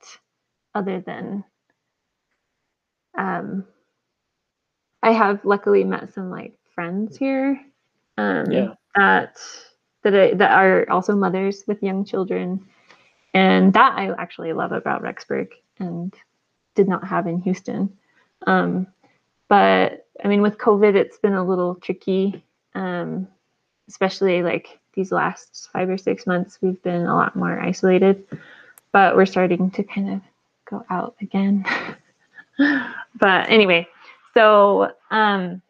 [0.74, 1.43] other than
[3.18, 3.66] um,
[5.03, 7.59] I have luckily met some like friends here
[8.18, 8.74] um, Yeah.
[8.95, 9.38] that
[10.03, 12.66] that I, that are also mothers with young children,
[13.34, 15.49] and that I actually love about Rexburg
[15.80, 16.13] and
[16.76, 17.95] did not have in Houston.
[18.47, 18.88] Um,
[19.47, 22.43] but I mean, with COVID, it's been a little tricky,
[22.74, 23.28] um,
[23.88, 26.59] especially like these last five or six months.
[26.61, 28.26] We've been a lot more isolated,
[28.91, 30.22] but we're starting to kind of
[30.70, 31.66] go out again.
[33.20, 33.88] but anyway,
[34.34, 35.62] so um,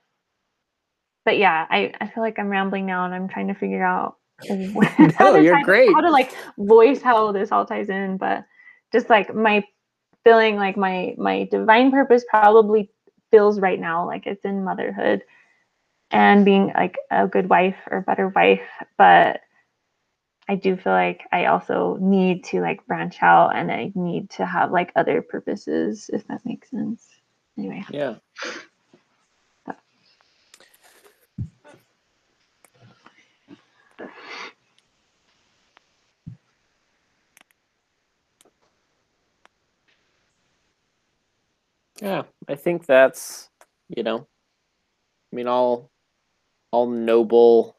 [1.25, 4.17] but yeah, I I feel like I'm rambling now, and I'm trying to figure out.
[4.49, 5.89] how No, to you're tie- great.
[5.93, 8.45] How to like voice how this all ties in, but
[8.91, 9.63] just like my
[10.23, 12.91] feeling like my my divine purpose probably
[13.31, 15.23] feels right now like it's in motherhood
[16.11, 18.61] and being like a good wife or better wife
[18.97, 19.41] but
[20.47, 24.45] i do feel like i also need to like branch out and i need to
[24.45, 27.07] have like other purposes if that makes sense.
[27.57, 27.85] Anyway.
[27.89, 28.15] Yeah.
[42.01, 43.49] Yeah, I think that's,
[43.87, 44.27] you know,
[45.31, 45.91] I mean all
[46.71, 47.77] all noble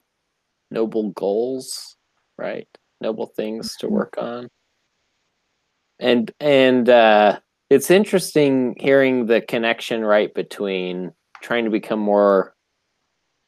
[0.70, 1.96] noble goals,
[2.39, 2.68] right?
[3.01, 3.91] Noble things to Mhm.
[3.93, 4.49] work on.
[5.99, 11.12] And and uh it's interesting hearing the connection right between
[11.43, 12.55] trying to become more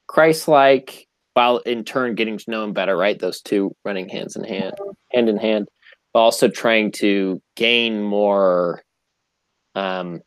[0.09, 3.19] Christ-like while in turn getting to know him better, right?
[3.19, 4.75] Those two running hands in hand,
[5.13, 5.69] hand in hand,
[6.13, 8.83] but also trying to gain more
[9.75, 10.21] um,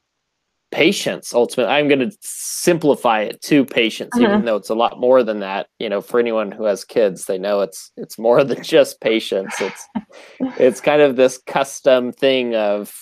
[0.72, 4.24] patience ultimately i'm going to simplify it to patience Uh-huh.
[4.32, 7.26] even though it's a lot more than that you know for anyone who has kids
[7.26, 9.88] they know it's it's more than just patience it's
[10.60, 12.94] it's kind of this custom thing of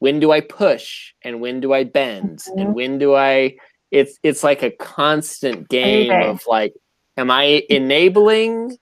[0.00, 2.60] when do i push and when do i bend Mhm.
[2.60, 3.54] and when do i
[3.90, 6.28] it's it's like a constant game day.
[6.28, 6.72] of like
[7.16, 8.76] am i enabling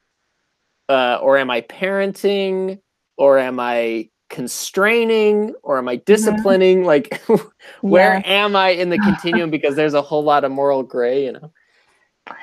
[0.88, 2.78] uh, or am i parenting
[3.18, 7.20] or am i constraining or am i disciplining like
[7.80, 8.22] where Yeah.
[8.26, 9.50] am I in the continuum?
[9.50, 11.50] Because there's a whole lot of moral gray, you know.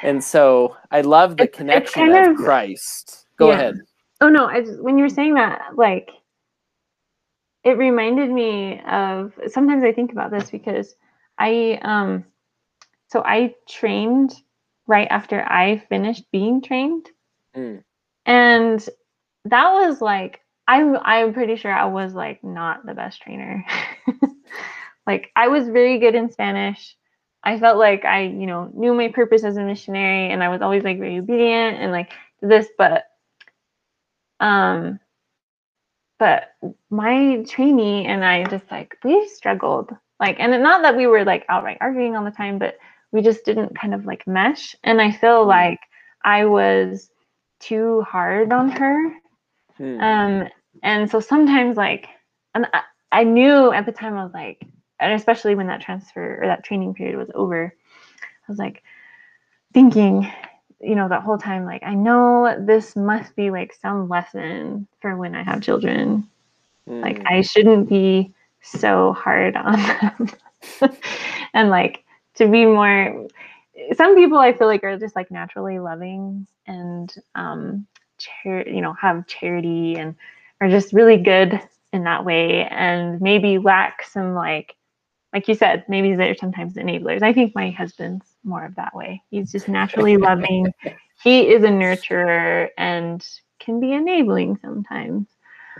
[0.02, 3.28] And so I love the It's- it's connection kind of, of- Christ.
[3.38, 3.54] Go Yeah.
[3.56, 3.76] ahead.
[4.22, 6.10] Oh no, I just, when you were saying that, like,
[7.64, 9.34] it reminded me of.
[9.48, 10.96] Sometimes I think about this because
[11.38, 12.26] I, um,
[13.12, 14.34] so I trained
[14.88, 17.10] right after I finished being trained,
[17.56, 17.84] Mm.
[18.26, 18.90] and
[19.46, 23.66] that was like I'm I'm pretty sure I was like not the best trainer.
[25.08, 26.96] like I was very good in Spanish.
[27.44, 30.62] I felt like I, you know, knew my purpose as a missionary and I was
[30.62, 32.12] always like very obedient and like
[32.42, 33.06] this, but
[34.40, 35.00] um
[36.20, 36.54] but
[36.90, 39.92] my trainee and I just like we struggled.
[40.20, 42.78] Like and not that we were like outright arguing all the time, but
[43.12, 44.76] we just didn't kind of like mesh.
[44.84, 45.46] And I feel Mm.
[45.46, 45.80] like
[46.24, 47.10] I was
[47.60, 49.12] too hard on her
[49.80, 50.02] Mm.
[50.02, 50.48] um,
[50.84, 52.08] and so sometimes like,
[52.54, 54.66] and I, I knew at the time I was like,
[55.00, 57.74] and especially when that transfer or that training period was over,
[58.22, 58.84] I was like
[59.74, 60.32] thinking,
[60.80, 65.18] you know, that whole time, like, I know this must be like some lesson for
[65.18, 66.28] when I have children.
[66.88, 67.26] Like, Mm.
[67.28, 70.30] I shouldn't be so hard on them.
[71.54, 72.04] and like
[72.36, 73.28] to be more,
[73.96, 78.94] some people I feel like are just like naturally loving and, um, char- you know,
[78.94, 80.16] have charity and
[80.62, 81.60] are just really good
[81.94, 84.76] in that way and maybe lack some like
[85.36, 87.22] like you said, maybe they're sometimes enablers.
[87.22, 89.22] I think my husband's more of that way.
[89.30, 90.74] He's just naturally loving.
[91.22, 93.28] He is a nurturer and
[93.60, 95.28] can be enabling sometimes.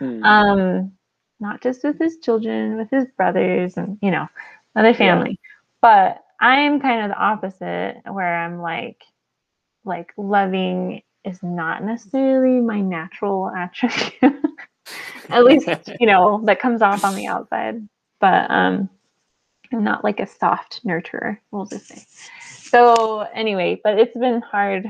[0.02, 0.26] Mm.
[0.26, 0.92] Um,
[1.40, 4.28] not just with his children, with his brothers and you know,
[4.76, 5.40] other family.
[5.82, 9.02] But I'm kind of the opposite where I'm like
[9.86, 14.14] like loving is not necessarily my natural attribute.
[15.30, 15.68] At least,
[16.00, 17.88] you know, that comes off on the outside.
[18.20, 18.90] But um
[19.74, 22.04] I'm not like a soft nurturer, we'll just say.
[22.42, 24.86] So anyway, but it's been hard.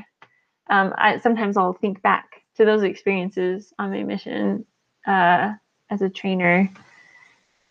[0.69, 4.65] Um, I sometimes I'll think back to those experiences on my mission
[5.07, 5.53] uh,
[5.89, 6.69] as a trainer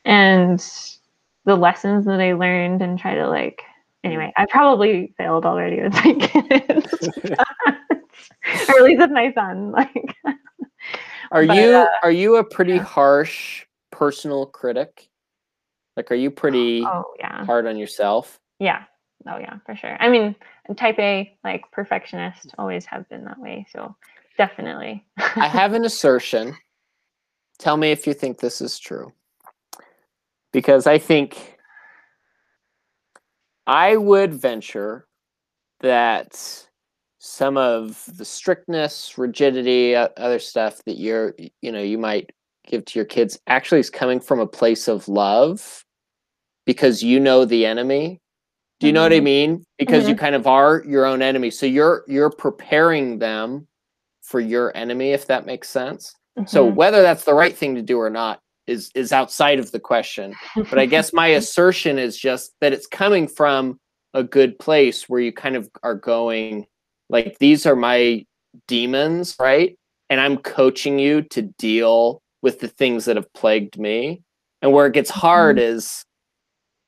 [0.05, 0.65] and
[1.45, 3.62] the lessons that I learned and try to like
[4.03, 7.09] anyway, I probably failed already with my kids.
[8.69, 9.73] or at least with my son.
[9.73, 10.17] Like
[11.31, 12.83] Are but, you uh, are you a pretty yeah.
[12.83, 15.09] harsh personal critic?
[15.97, 17.45] Like are you pretty oh yeah.
[17.45, 18.41] hard on yourself?
[18.59, 18.85] Yeah.
[19.27, 19.97] Oh yeah, for sure.
[20.01, 20.35] I mean,
[20.77, 23.67] type A, like perfectionist, always have been that way.
[23.71, 23.97] So
[24.37, 25.05] definitely.
[25.17, 26.57] I have an assertion.
[27.59, 29.12] Tell me if you think this is true.
[30.53, 31.57] Because I think
[33.67, 35.07] I would venture
[35.81, 36.67] that
[37.25, 42.31] some of the strictness, rigidity, other stuff that you're, you know, you might
[42.66, 45.87] give to your kids actually is coming from a place of love
[46.66, 48.20] because you know the enemy.
[48.79, 49.25] Do you know what I Mhm.
[49.25, 49.64] mean?
[49.79, 51.51] Because you kind of are your own enemy.
[51.51, 53.66] So you're you're preparing them
[54.20, 56.14] for your enemy if that makes sense.
[56.47, 56.75] So Mhm.
[56.75, 60.35] whether that's the right thing to do or not is is outside of the question.
[60.68, 63.81] But I guess my assertion is just that it's coming from
[64.12, 66.66] a good place where you kind of are going
[67.09, 68.25] like these are my
[68.67, 69.79] demons, right?
[70.11, 74.23] And I'm coaching you to deal with the things that have plagued me.
[74.63, 75.21] And where it gets mm-hmm.
[75.21, 76.05] hard is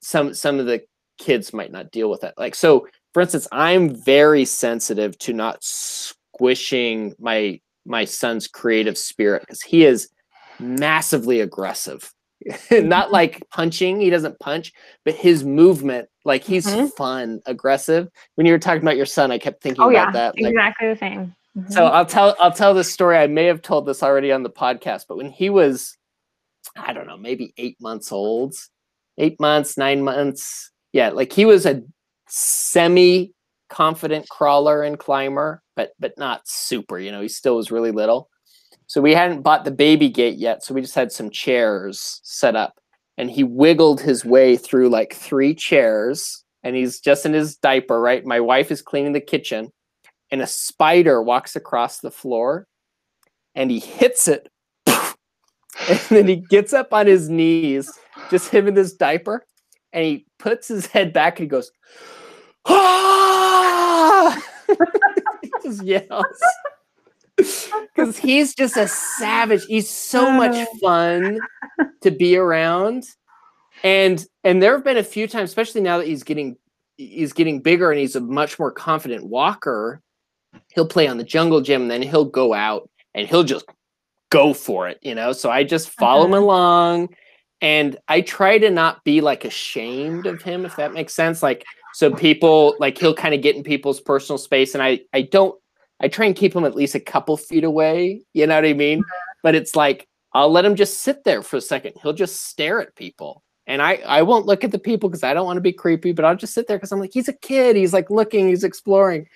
[0.01, 0.83] some some of the
[1.19, 2.35] kids might not deal with it.
[2.37, 9.43] Like so for instance, I'm very sensitive to not squishing my my son's creative spirit
[9.43, 10.11] because he is
[10.59, 12.13] massively aggressive.
[12.45, 13.13] not mm-hmm.
[13.13, 14.73] like punching, he doesn't punch,
[15.05, 16.93] but his movement, like he's Mhm.
[16.95, 18.09] fun, aggressive.
[18.35, 20.35] When you were talking about your son, I kept thinking oh about yeah, that.
[20.41, 21.35] Like, exactly the same.
[21.57, 21.73] Mhm.
[21.73, 23.17] so I'll tell I'll tell this story.
[23.17, 25.97] I may have told this already on the podcast, but when he was,
[26.77, 28.55] I don't know, maybe eight months old,
[29.17, 31.83] eight months, nine months, yeah, like he was a
[32.29, 33.33] semi
[33.71, 36.99] confident crawler and climber, but but not super.
[36.99, 38.29] You know, he still was really little.
[38.89, 42.55] So we hadn't bought the baby gate yet, so we just had some chairs set
[42.55, 42.79] up,
[43.19, 48.01] and he wiggled his way through like three chairs, and he's just in his diaper.
[48.01, 49.73] Right, my wife is cleaning the kitchen
[50.31, 52.67] and a spider walks across the floor
[53.55, 54.51] and he hits it
[54.87, 57.91] and then he gets up on his knees,
[58.31, 59.45] just him in this diaper,
[59.93, 61.71] and he puts his head back and he goes,
[62.67, 64.43] ah!
[65.43, 66.25] he just yells.
[67.95, 69.65] Because he's just a savage.
[69.67, 71.39] He's so much fun
[72.03, 73.05] to be around.
[73.83, 76.57] And and there have been a few times, especially now that he's getting
[76.99, 80.03] he's getting bigger and he's a much more confident walker.
[80.75, 83.65] He'll play on the jungle gym, and then he'll go out and he'll just
[84.31, 85.33] go for it, you know.
[85.33, 86.43] So I just follow him Uh-huh.
[86.45, 87.09] along
[87.63, 91.43] and I try to not be like ashamed of him, if that makes sense.
[91.43, 91.65] Like
[91.95, 95.59] so people like he'll kind of get in people's personal space and I I don't
[96.01, 98.73] I try and keep him at least a couple feet away, you know what I
[98.73, 99.01] mean?
[99.01, 99.39] Mm-hmm.
[99.43, 101.95] But it's like I'll let him just sit there for a second.
[102.03, 103.43] He'll just stare at people.
[103.67, 106.13] And I I won't look at the people because I don't want to be creepy,
[106.13, 108.65] but I'll just sit there because I'm like, he's a kid, he's like looking, he's
[108.65, 109.27] exploring.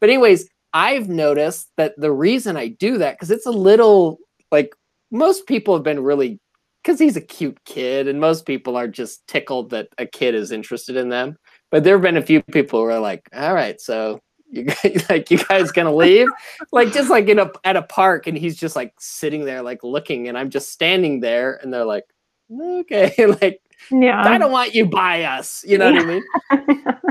[0.00, 4.18] But anyways, I've noticed that the reason I do that, because it's a little
[4.50, 4.74] like
[5.10, 6.40] most people have been really
[6.82, 10.52] because he's a cute kid, and most people are just tickled that a kid is
[10.52, 11.36] interested in them.
[11.70, 14.20] But there have been a few people who are like, all right, so
[14.50, 16.28] you guys like you guys gonna leave?
[16.72, 19.82] like just like in a at a park, and he's just like sitting there like
[19.84, 22.04] looking, and I'm just standing there, and they're like,
[22.60, 24.22] okay, like Yeah.
[24.22, 25.64] I don't want you by us.
[25.66, 26.24] You know what I mean?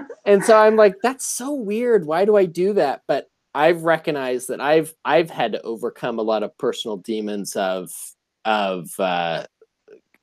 [0.26, 2.06] and so I'm like, that's so weird.
[2.06, 3.04] Why do I do that?
[3.08, 7.92] But I've recognized that I've I've had to overcome a lot of personal demons of
[8.46, 9.46] of uh,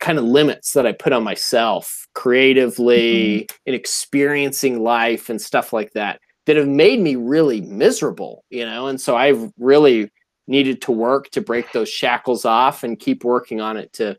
[0.01, 5.93] kind of limits that I put on myself creatively in experiencing life and stuff like
[5.93, 8.86] that that have made me really miserable, you know.
[8.86, 10.11] And so I've really
[10.47, 14.16] needed to work to break those shackles off and keep working on it to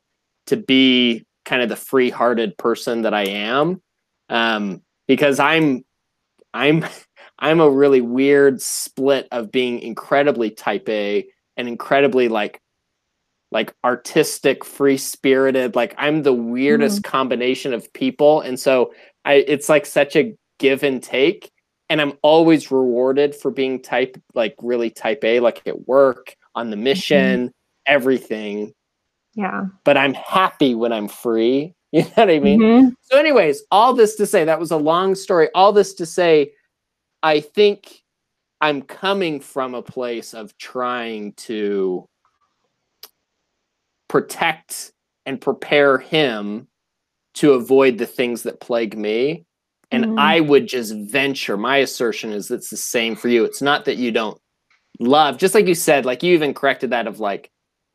[0.47, 3.81] to be kind of the free-hearted person that I am.
[4.29, 5.85] Um, because I'm
[6.53, 6.85] I'm
[7.39, 12.61] I'm a really weird split of being incredibly type A and incredibly like
[13.51, 15.75] like artistic, free spirited.
[15.75, 18.41] Like I'm the weirdest combination of people.
[18.41, 21.51] And so I it's like such a give and take.
[21.89, 26.69] And I'm always rewarded for being type like really type A, like at work, on
[26.71, 27.51] the mission,
[27.85, 28.73] everything.
[29.35, 29.65] yeah.
[29.83, 31.73] But I'm happy when I'm free.
[31.91, 32.59] You know what I mean?
[32.59, 32.93] Mhm.
[33.01, 35.47] So, anyways, all this to say, that was a long story.
[35.55, 36.51] All this to say,
[37.23, 38.01] I think
[38.59, 42.05] I'm coming from a place of trying to
[44.09, 44.91] protect
[45.25, 46.67] and prepare him
[47.35, 49.44] to avoid the things that plague me.
[49.91, 50.19] And Mhm.
[50.19, 53.45] I would just venture, my assertion is it's the same for you.
[53.45, 54.39] It's not that you don't
[54.99, 57.49] love, just like you said, like you even corrected that of like,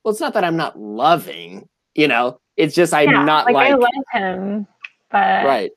[0.04, 3.54] well, it's not that I'm not loving, you know, it's just I'm Yeah, not like,
[3.54, 4.66] like, I love him,
[5.10, 5.72] but right.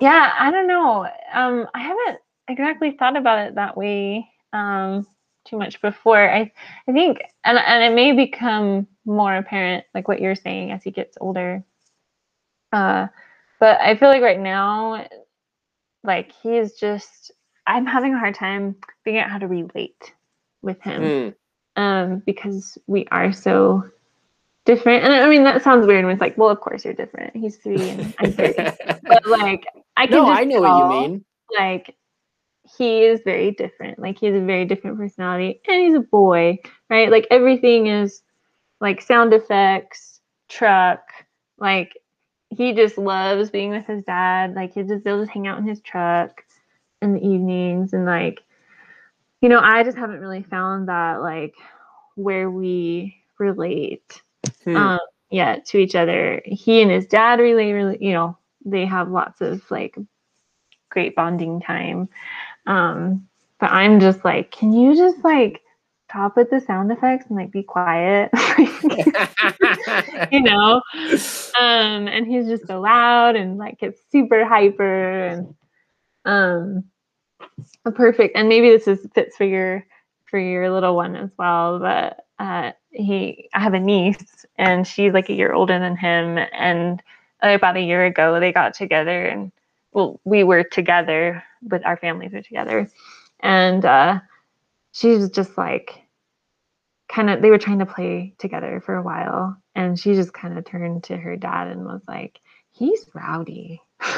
[0.00, 1.08] yeah, I don't know.
[1.32, 5.06] Um, I haven't exactly thought about it that way um
[5.44, 6.28] too much before.
[6.30, 6.52] I
[6.88, 10.90] I think and and it may become more apparent like what you're saying as he
[10.90, 11.64] gets older.
[12.72, 13.06] Uh
[13.60, 15.06] but I feel like right now
[16.04, 17.32] like he's just
[17.66, 20.12] I'm having a hard time figuring out how to relate
[20.62, 21.34] with him Mm.
[21.76, 23.84] um, because we are so
[24.64, 25.04] different.
[25.04, 27.34] And I mean, that sounds weird when it's like, well, of course you're different.
[27.34, 28.54] He's three and I'm 30.
[29.02, 29.64] but like,
[29.96, 31.24] I can no, just I know tell, what you mean.
[31.58, 31.96] Like,
[32.76, 33.98] he is very different.
[33.98, 36.58] Like, he has a very different personality and he's a boy,
[36.90, 37.10] right?
[37.10, 38.22] Like, everything is
[38.80, 41.00] like sound effects, truck,
[41.58, 41.92] like,
[42.50, 44.54] he just loves being with his dad.
[44.54, 46.44] Like, he just, they'll just hang out in his truck
[47.02, 48.42] in the evenings and like,
[49.40, 51.54] you know, I just haven't really found that like
[52.14, 54.22] where we relate
[54.64, 54.76] Hmm.
[54.76, 54.98] um,
[55.30, 56.42] yet to each other.
[56.44, 59.96] He and his dad relate, really, you know, they have lots of like
[60.88, 62.08] great bonding time.
[62.66, 63.28] Um,
[63.60, 65.62] but I'm just like, can you just like
[66.16, 68.30] stop with the sound effects and like be quiet?
[70.32, 70.80] you know?
[71.58, 75.54] Um, and he's just so loud and like gets super hyper and
[76.24, 76.84] um
[77.84, 79.86] a perfect and maybe this is fits for your
[80.24, 85.12] for your little one as well, but uh he I have a niece and she's
[85.12, 87.02] like a year older than him and
[87.42, 89.52] about a year ago they got together and
[89.92, 92.90] well we were together but our families were together
[93.40, 94.18] and uh
[94.92, 96.05] she was just like
[97.08, 100.58] kind of they were trying to play together for a while and she just kind
[100.58, 102.40] of turned to her dad and was like
[102.72, 103.80] he's rowdy.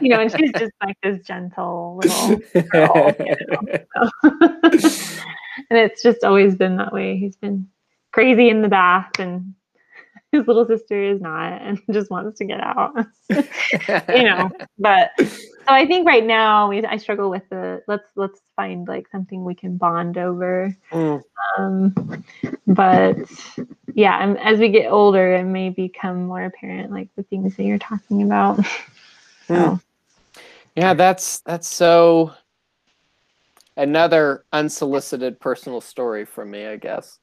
[0.00, 3.36] You know and she's just like this gentle little girl, you
[5.70, 7.18] and it's just always been that way.
[7.18, 7.68] He's been
[8.12, 9.54] crazy in the bath and
[10.32, 12.94] his little sister is not and just wants to get out.
[13.30, 18.40] you know, but so I think right now we I struggle with the let's let's
[18.56, 20.76] find like something we can bond over.
[20.90, 21.22] Mm.
[21.58, 22.24] Um,
[22.66, 23.16] but
[23.94, 27.64] yeah, and as we get older, it may become more apparent like the things that
[27.64, 28.58] you're talking about.
[29.46, 29.78] so,
[30.74, 32.32] Yeah, that's that's so
[33.76, 37.18] another unsolicited personal story from me, I guess.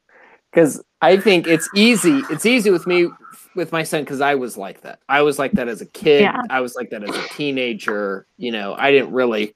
[0.54, 2.22] Cuz I think it's easy.
[2.30, 3.10] It's easy with me
[3.56, 5.00] with my son cuz I was like that.
[5.10, 6.22] I was like that as a kid.
[6.22, 6.42] Yeah.
[6.50, 8.76] I was like that as a teenager, you know.
[8.78, 9.56] I didn't really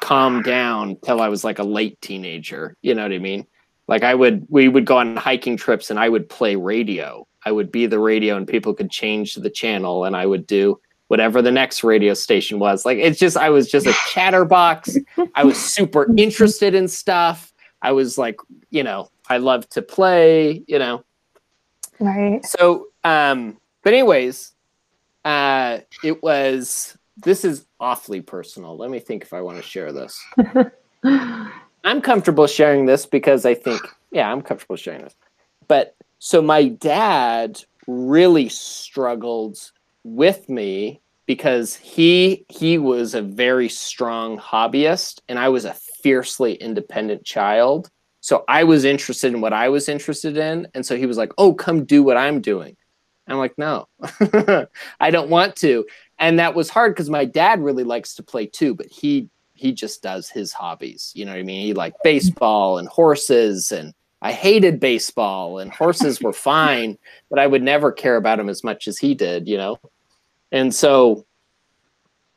[0.00, 3.46] calm down till I was like a late teenager, you know what I mean?
[3.88, 7.26] Like I would we would go on hiking trips and I would play radio.
[7.44, 10.80] I would be the radio and people could change the channel and I would do
[11.08, 12.84] whatever the next radio station was.
[12.84, 14.96] Like it's just I was just a chatterbox.
[15.34, 17.52] I was super interested in stuff.
[17.82, 18.36] I was like,
[18.70, 21.04] you know, I love to play, you know.
[22.00, 22.44] right.
[22.44, 24.52] So um but anyways,
[25.24, 28.76] uh it was this is awfully personal.
[28.76, 30.22] Let me think if I want to share this.
[31.84, 35.14] I'm comfortable sharing this because I think, yeah, I'm comfortable sharing this.
[35.68, 39.58] But so my dad really struggled
[40.02, 46.54] with me because he he was a very strong hobbyist and I was a fiercely
[46.54, 47.90] independent child.
[48.24, 51.30] So I was interested in what I was interested in and so he was like,
[51.36, 52.74] "Oh, come do what I'm doing."
[53.28, 53.86] I'm like, "No.
[54.98, 55.84] I don't want to."
[56.18, 59.72] And that was hard cuz my dad really likes to play too, but he he
[59.72, 61.12] just does his hobbies.
[61.14, 61.66] You know what I mean?
[61.66, 66.96] He liked baseball and horses and I hated baseball and horses were fine,
[67.28, 69.76] but I would never care about him as much as he did, you know?
[70.50, 71.26] And so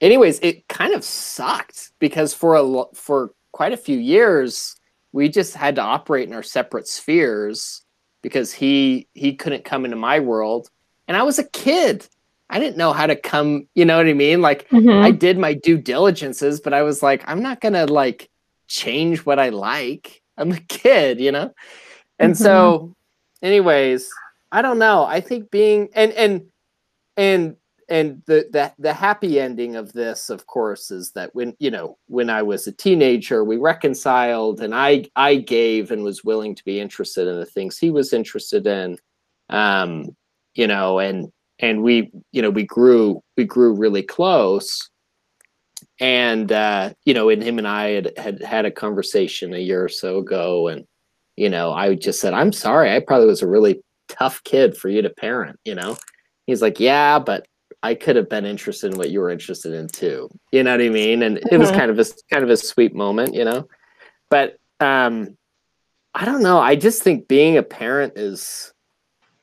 [0.02, 4.77] anyways, it kind of sucked because for a for quite a few years
[5.12, 7.84] we just had to operate in our separate spheres
[8.22, 10.70] because he he couldn't come into my world
[11.08, 12.08] and I was a kid.
[12.50, 14.42] I didn't know how to come, you know what I mean?
[14.42, 15.04] Like Mhm.
[15.04, 18.30] I did my due diligences, but I was like, I'm not gonna like
[18.68, 20.22] change what I like.
[20.38, 21.54] I'm a kid, you know?
[22.20, 22.96] And so,
[23.42, 24.10] anyways,
[24.52, 25.04] I don't know.
[25.04, 26.52] I think being and and
[27.16, 27.56] and
[27.90, 31.98] and the, the the happy ending of this, of course, is that when you know
[32.08, 36.66] when I was a teenager, we reconciled, and I I gave and was willing to
[36.66, 38.98] be interested in the things he was interested in,
[39.50, 40.16] um,
[40.54, 44.90] you know, and and we you know we grew we grew really close.
[46.00, 49.84] And uh you know and him and i had had had a conversation a year
[49.84, 50.86] or so ago and
[51.36, 54.90] you know i just said i'm sorry i probably was a really tough kid for
[54.90, 55.98] you to parent you know?
[56.46, 57.48] He's like yeah but
[57.84, 60.82] i could have been interested in what you were interested in too you know what
[60.82, 61.76] i mean and it was Mhm.
[61.76, 63.68] kind of a kind of a sweet moment you know
[64.30, 65.36] but um
[66.14, 68.74] i don't know i just think being a parent is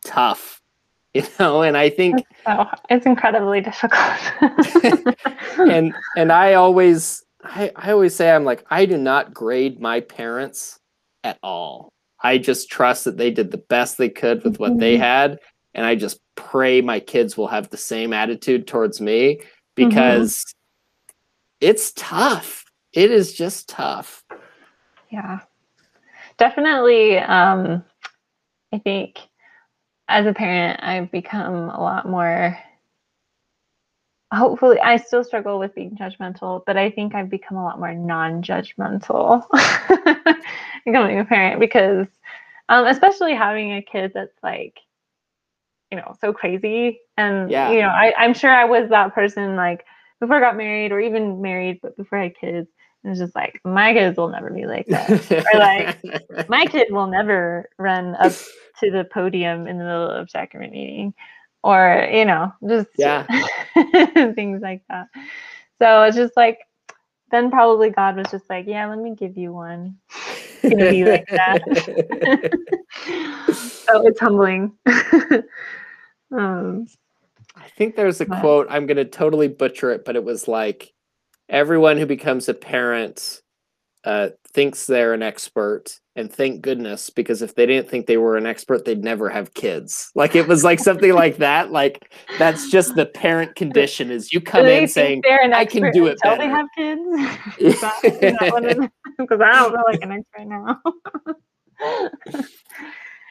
[0.05, 0.61] tough
[1.15, 2.17] you know and i think
[2.91, 4.19] it's incredibly difficult.
[5.59, 10.01] and and I always I, I always say I'm like I do not grade my
[10.01, 10.79] parents
[11.23, 11.91] at all.
[12.23, 15.01] I just trust that they did the best they could with what they Mhm.
[15.01, 15.39] had
[15.75, 19.41] and I just pray my kids will have the same attitude towards me
[19.75, 20.45] because
[21.61, 22.65] it's tough.
[22.93, 24.25] It is just tough.
[25.11, 25.41] yeah
[26.39, 27.85] definitely um
[28.73, 29.19] i think
[30.09, 32.59] as a parent i've become a lot more
[34.33, 37.95] hopefully i still struggle with being judgmental but i think i've become a lot more
[37.95, 39.45] non-judgmental
[40.85, 42.07] becoming a parent because
[42.69, 44.81] um especially having a kid that's like
[45.91, 47.71] you know so crazy and Yeah.
[47.71, 49.85] you know I, i'm sure i was that person like
[50.21, 52.69] before i got married or even married but before i had kids
[53.03, 55.11] and it's just like my kids will never be like that
[55.55, 56.01] Or, like,
[56.49, 58.33] my kid will never run up
[58.81, 61.15] to the podium in the middle of sacrament meeting
[61.63, 63.27] or you know just Yeah.
[64.35, 65.09] things like that
[65.79, 66.59] so it's just like
[67.31, 69.97] then probably god was just like yeah let me give you one
[70.63, 71.59] it's gonna be like that.
[73.87, 74.73] so it's humbling
[76.39, 76.87] um
[77.57, 80.93] I think there's a quote, I'm going to totally butcher it, but it was like,
[81.49, 83.41] everyone who becomes a parent
[84.03, 86.01] uh, thinks they're an expert.
[86.17, 89.55] And thank goodness, because if they didn't think they were an expert, they'd never have
[89.55, 90.11] kids.
[90.17, 91.71] Like it was like something like that.
[91.71, 96.19] Like that's just the parent condition is you come in saying, "I can do it
[96.25, 97.01] until they better." have kids
[97.59, 98.89] Is that- is that what it is?
[99.19, 100.81] because I don't feel like an expert now.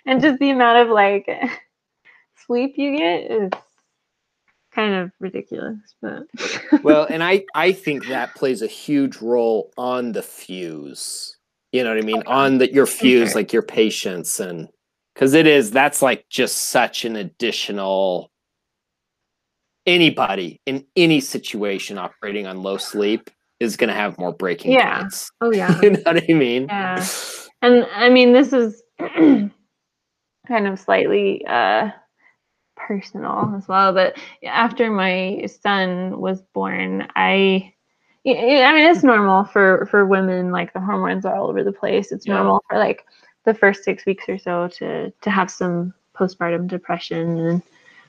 [0.05, 1.29] and just the amount of like
[2.45, 3.49] sleep you get is
[4.73, 5.77] kind of ridiculous.
[6.01, 6.23] But
[6.83, 11.37] well, and I, I think that plays a huge role on the fuse.
[11.71, 12.23] You know what I mean?
[12.27, 13.35] On the, your fuse, sure.
[13.41, 14.67] like your patience and
[15.13, 18.31] because it is that's like just such an additional
[19.85, 23.29] anybody in any situation operating on low sleep
[23.59, 25.01] is going to have more breaking Yeah.
[25.01, 25.79] points Oh yeah.
[25.81, 27.05] you know what i mean Yeah.
[27.61, 29.51] And I mean, this is kind
[30.67, 31.91] of slightly uh,
[32.87, 33.93] personal as well.
[33.93, 37.73] But after my son was born, i
[38.25, 40.51] i mean, it's normal for for women.
[40.51, 42.11] Like the hormones are all over the place.
[42.11, 42.33] It's Yeah.
[42.33, 43.05] normal for like
[43.45, 47.61] the first six weeks or so to to have some postpartum depression and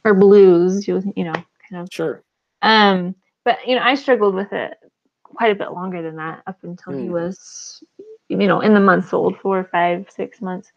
[0.04, 0.86] or blues.
[0.88, 2.22] You you know, kind of sure
[2.62, 3.14] um,
[3.44, 4.76] but you know, I struggled with it
[5.22, 7.10] quite a bit longer than that, up until he Mm.
[7.10, 7.82] was,
[8.28, 10.72] you know, in the months old, four, five, six months.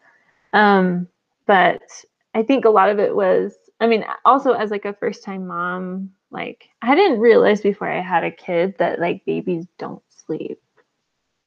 [0.52, 1.08] Um,
[1.46, 1.82] but
[2.34, 5.46] I think a lot of it was, I mean, also as like a first time
[5.46, 10.60] mom, like I didn't realize before I had a kid that like babies don't sleep.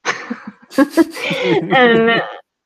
[0.77, 2.21] and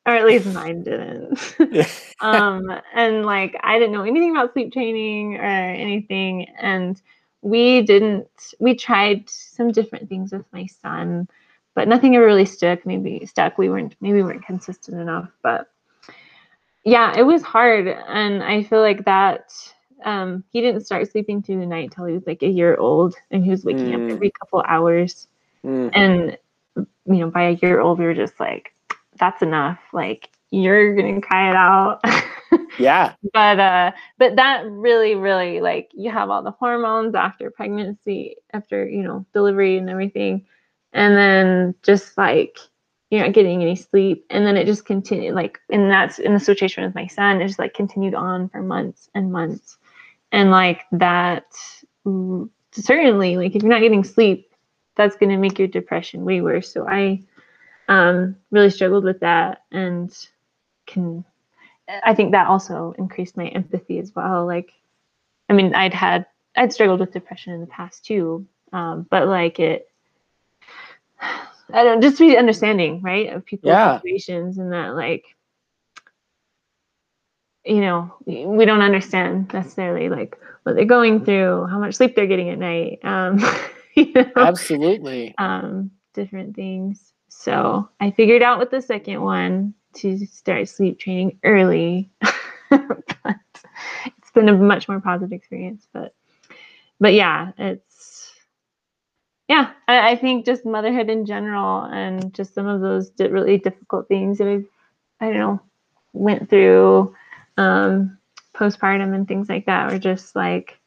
[0.06, 1.56] or at least mine didn't.
[2.22, 7.02] um and like i didn't know anything about sleep training or anything and
[7.42, 8.28] we didn't
[8.60, 11.28] we tried some different things with my son
[11.74, 15.70] but nothing ever really stuck maybe stuck we weren't maybe we weren't consistent enough but
[16.86, 19.53] yeah it was hard and i feel like that
[20.06, 23.16] um he didn't start sleeping through the night till he was like a year old
[23.32, 23.95] and he was waking Mm.
[23.95, 25.28] up every couple hours.
[25.66, 25.91] Mm.
[25.94, 26.38] and
[27.06, 28.74] you know by a year old we were just like
[29.18, 29.80] that's enough.
[29.94, 32.02] Like you're gonna cry it out.
[32.78, 33.16] Yeah.
[33.34, 38.88] But uh but that really really like you have all the hormones after pregnancy after
[38.88, 40.45] you know delivery and everything.
[40.94, 42.57] And then just like
[43.16, 44.26] you're not getting any sleep.
[44.30, 47.48] And then it just continued like and that's in the situation with my son it
[47.48, 49.78] just like continued on for months and months.
[50.32, 51.46] And like that
[52.06, 54.52] mm, certainly like if you're not getting sleep
[54.96, 56.72] that's going to make your depression way worse.
[56.72, 57.22] So i
[57.88, 60.12] um really struggled with that and
[60.88, 61.24] can
[62.04, 64.46] I think that also increased my empathy as well.
[64.46, 64.74] Like,
[65.50, 66.26] I mean, I'd had
[66.56, 69.88] I'd struggled with depression in the past too, um, but like it,
[71.74, 74.00] I don't just be understanding, right, of people's Yeah.
[74.00, 75.26] situations and that like,
[77.66, 82.28] you know, we don't understand necessarily like what they're going through, how much sleep they're
[82.28, 83.40] getting at night, um,
[83.96, 87.14] you know, absolutely um, different things.
[87.30, 92.10] So I figured out with the second one to start sleep training early.
[92.70, 93.36] but
[94.06, 95.88] it's been a much more positive experience.
[95.94, 96.14] But
[97.00, 97.95] but yeah, it's
[99.48, 103.58] yeah, I, I think just motherhood in general and just some of those di- really
[103.58, 104.66] difficult things that I've
[105.22, 105.62] I don't know
[106.14, 107.16] went through
[107.58, 108.18] um
[108.56, 110.80] postpartum and things like that were just like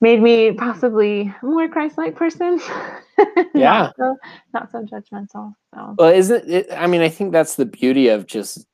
[0.00, 2.60] made me possibly a more Christ-like person.
[3.54, 3.92] Yeah.
[3.92, 4.16] not so,
[4.52, 5.54] not so judgmental.
[5.72, 6.66] So Well, isn't it?
[6.72, 8.66] I mean, I think that's the beauty of just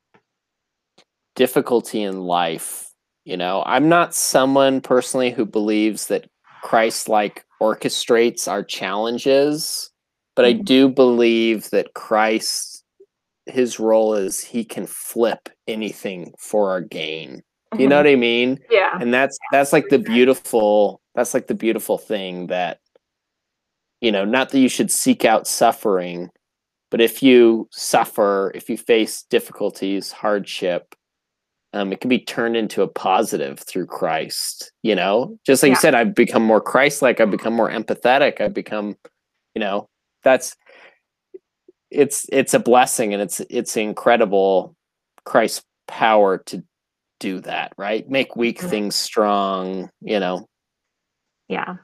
[1.36, 2.90] difficulty in life.
[3.26, 6.29] You know, I'm not someone personally who believes that
[6.62, 9.90] Christ like orchestrates our challenges,
[10.36, 10.64] but I Mhm.
[10.64, 12.84] do believe that Christ,
[13.46, 17.42] his role is he can flip anything for our gain.
[17.78, 18.58] You know what I mean?
[18.70, 22.80] yeah, and that's that's like the beautiful that's like the beautiful thing that
[24.00, 26.30] you know not that you should seek out suffering
[26.90, 30.94] but if you suffer if you face difficulties hardship
[31.72, 35.74] um, it can be turned into a positive through christ you know just like Yeah.
[35.76, 38.96] you said i've become more christ-like i've become more empathetic i've become
[39.54, 39.88] you know
[40.24, 40.56] that's
[41.90, 44.74] it's it's a blessing and it's it's incredible
[45.24, 46.62] christ's power to
[47.18, 48.70] do that right make weak Mhm.
[48.70, 50.46] things strong you know
[51.48, 51.74] yeah.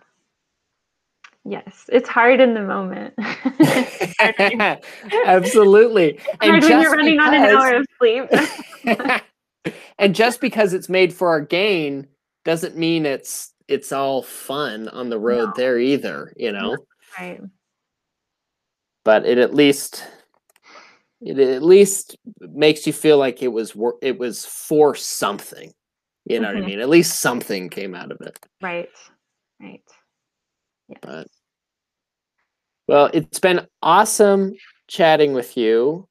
[1.44, 3.14] Yes, it's hard in the moment.
[5.26, 8.28] absolutely hard when just you're running on an hour of sleep.
[9.98, 12.06] And just because it's made for our gain
[12.44, 15.52] doesn't mean it's it's all fun on the road No.
[15.56, 16.76] there either you know
[17.18, 17.40] right.
[19.04, 20.06] but it at least
[21.20, 25.72] it at least makes you feel like it was wor- it was for something
[26.26, 26.62] you know what Mhm.
[26.62, 28.88] i mean at least something came out of it Right.
[29.60, 29.82] Right.
[30.88, 30.98] Yes.
[31.02, 31.26] But-
[32.88, 34.54] well it's been awesome
[34.86, 36.06] chatting with you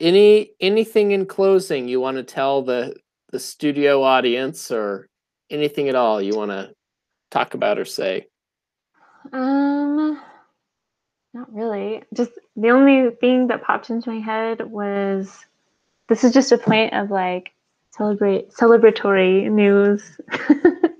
[0.00, 2.94] any anything in closing you want to tell the
[3.30, 5.08] the studio audience or
[5.50, 6.72] anything at all you want to
[7.30, 8.26] talk about or say
[9.32, 10.20] Um,
[11.32, 12.02] not really.
[12.12, 15.46] Just the only thing that popped into my head was
[16.08, 17.52] this is just a point of like
[17.92, 20.18] celebrate celebratory news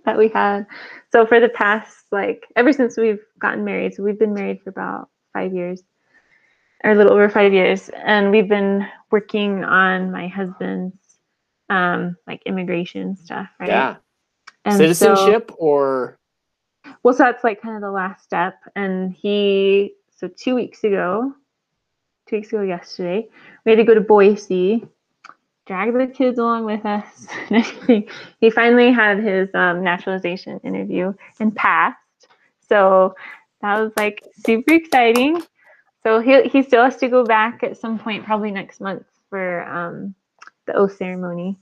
[0.04, 0.66] that we had.
[1.12, 4.70] So for the past like ever since we've gotten married, so we've been married for
[4.70, 5.82] about five years.
[6.84, 10.96] Or a little over five years, and we've been working on my husband's
[11.68, 13.68] um, like immigration stuff, right?
[13.68, 13.96] Yeah.
[14.64, 16.20] And so- Citizenship or
[17.02, 18.54] well, so that's like kind of the last step.
[18.76, 21.34] And he, so two weeks ago,
[22.28, 23.28] two weeks ago yesterday,
[23.64, 24.86] we had to go to Boise,
[25.66, 27.26] drag the kids along with us.
[27.50, 28.08] and everything.
[28.40, 31.96] he finally had his um, naturalization interview and passed.
[32.68, 33.14] So
[33.62, 35.42] that was like super exciting.
[36.02, 39.64] So he, he still has to go back at some point, probably next month, for
[39.68, 40.14] um,
[40.66, 41.58] the oath ceremony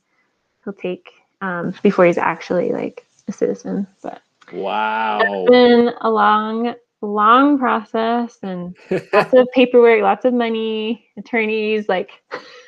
[0.65, 1.11] he'll take
[1.41, 3.87] um, before he's actually like a citizen.
[4.03, 5.21] But wow.
[5.21, 8.77] it's been a long, long process and
[9.13, 12.11] lots of paperwork, lots of money, attorneys, like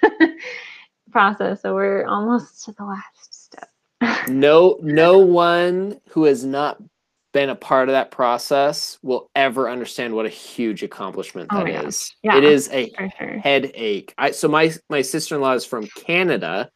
[1.11, 1.63] process.
[1.63, 3.69] So we're almost to the last step.
[4.29, 6.83] no no one who has not
[7.33, 11.85] been a part of that process will ever understand what a huge accomplishment Oh that
[11.85, 12.13] is.
[12.23, 12.37] Yeah.
[12.37, 13.39] It is a sure.
[13.39, 14.15] headache.
[14.19, 16.71] I so my my sister-in-law is from Canada.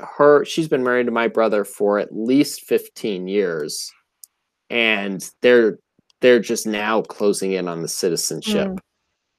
[0.00, 3.90] Her she's been married to my brother for at least 15 years.
[4.70, 5.78] And they're
[6.20, 8.68] they're just now closing in on the citizenship.
[8.68, 8.78] Mm.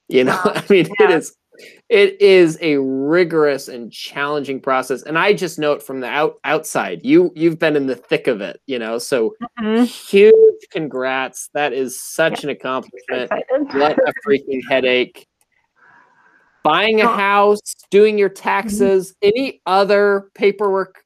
[0.07, 0.53] You know, Wow.
[0.56, 1.18] I mean it Yeah.
[1.18, 1.36] is
[1.90, 5.03] it is a rigorous and challenging process.
[5.03, 8.41] And I just note from the out, outside, you you've been in the thick of
[8.41, 8.98] it, you know.
[8.98, 9.86] So Mhm.
[9.86, 11.49] huge congrats.
[11.53, 13.31] That is such an accomplishment.
[13.73, 15.26] What a freaking headache.
[16.64, 17.15] Buying a Oh.
[17.15, 21.03] house, doing your taxes, any other paperwork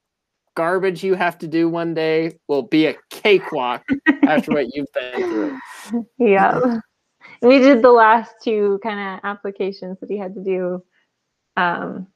[0.56, 3.84] garbage you have to do one day will be a cakewalk
[4.24, 5.58] after what you've been through.
[6.18, 6.80] yeah.
[7.44, 10.84] We did the last two kind of applications that he had to do
[11.58, 12.08] um,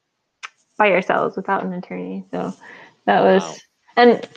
[0.78, 2.24] by ourselves without an attorney.
[2.30, 2.54] So
[3.04, 3.54] that was, Wow.
[3.96, 4.28] and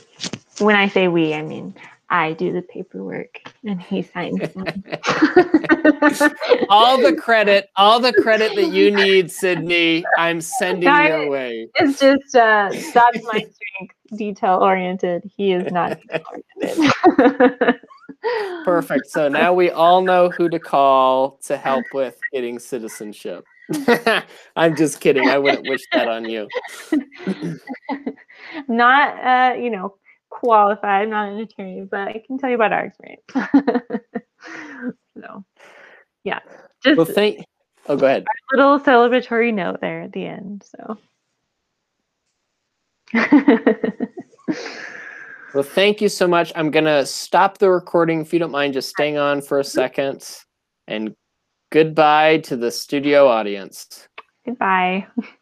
[0.59, 1.73] when I say we, I mean
[2.09, 4.83] I do the paperwork and he signs them.
[6.69, 11.69] all the credit, all the credit that you need, Sydney, I'm sending I- your way.
[11.75, 15.23] It's just uh, that's my strength, detail oriented.
[15.37, 16.25] He is not detail
[16.59, 17.79] oriented.
[18.63, 19.07] Perfect.
[19.09, 23.45] So now we all know who to call to help with getting citizenship.
[24.55, 25.27] I'm just kidding.
[25.27, 26.47] I wouldn't wish that on you.
[28.67, 29.95] not, uh, you know,
[30.29, 33.23] qualified, I'm not an attorney, but I can tell you about our experience.
[35.21, 35.43] so,
[36.23, 36.39] yeah,
[36.83, 37.45] just Well, thank.
[37.87, 38.25] Oh, go ahead.
[38.53, 40.63] a little celebratory note there at the end.
[40.77, 40.97] So.
[45.53, 46.51] Well, thank you so much.
[46.55, 49.69] I'm gonna stop the recording if you don't mind just staying on for a mm-hmm.
[49.69, 50.27] second.
[50.87, 51.15] And
[51.71, 54.07] goodbye to the studio audience.
[54.45, 55.07] Goodbye.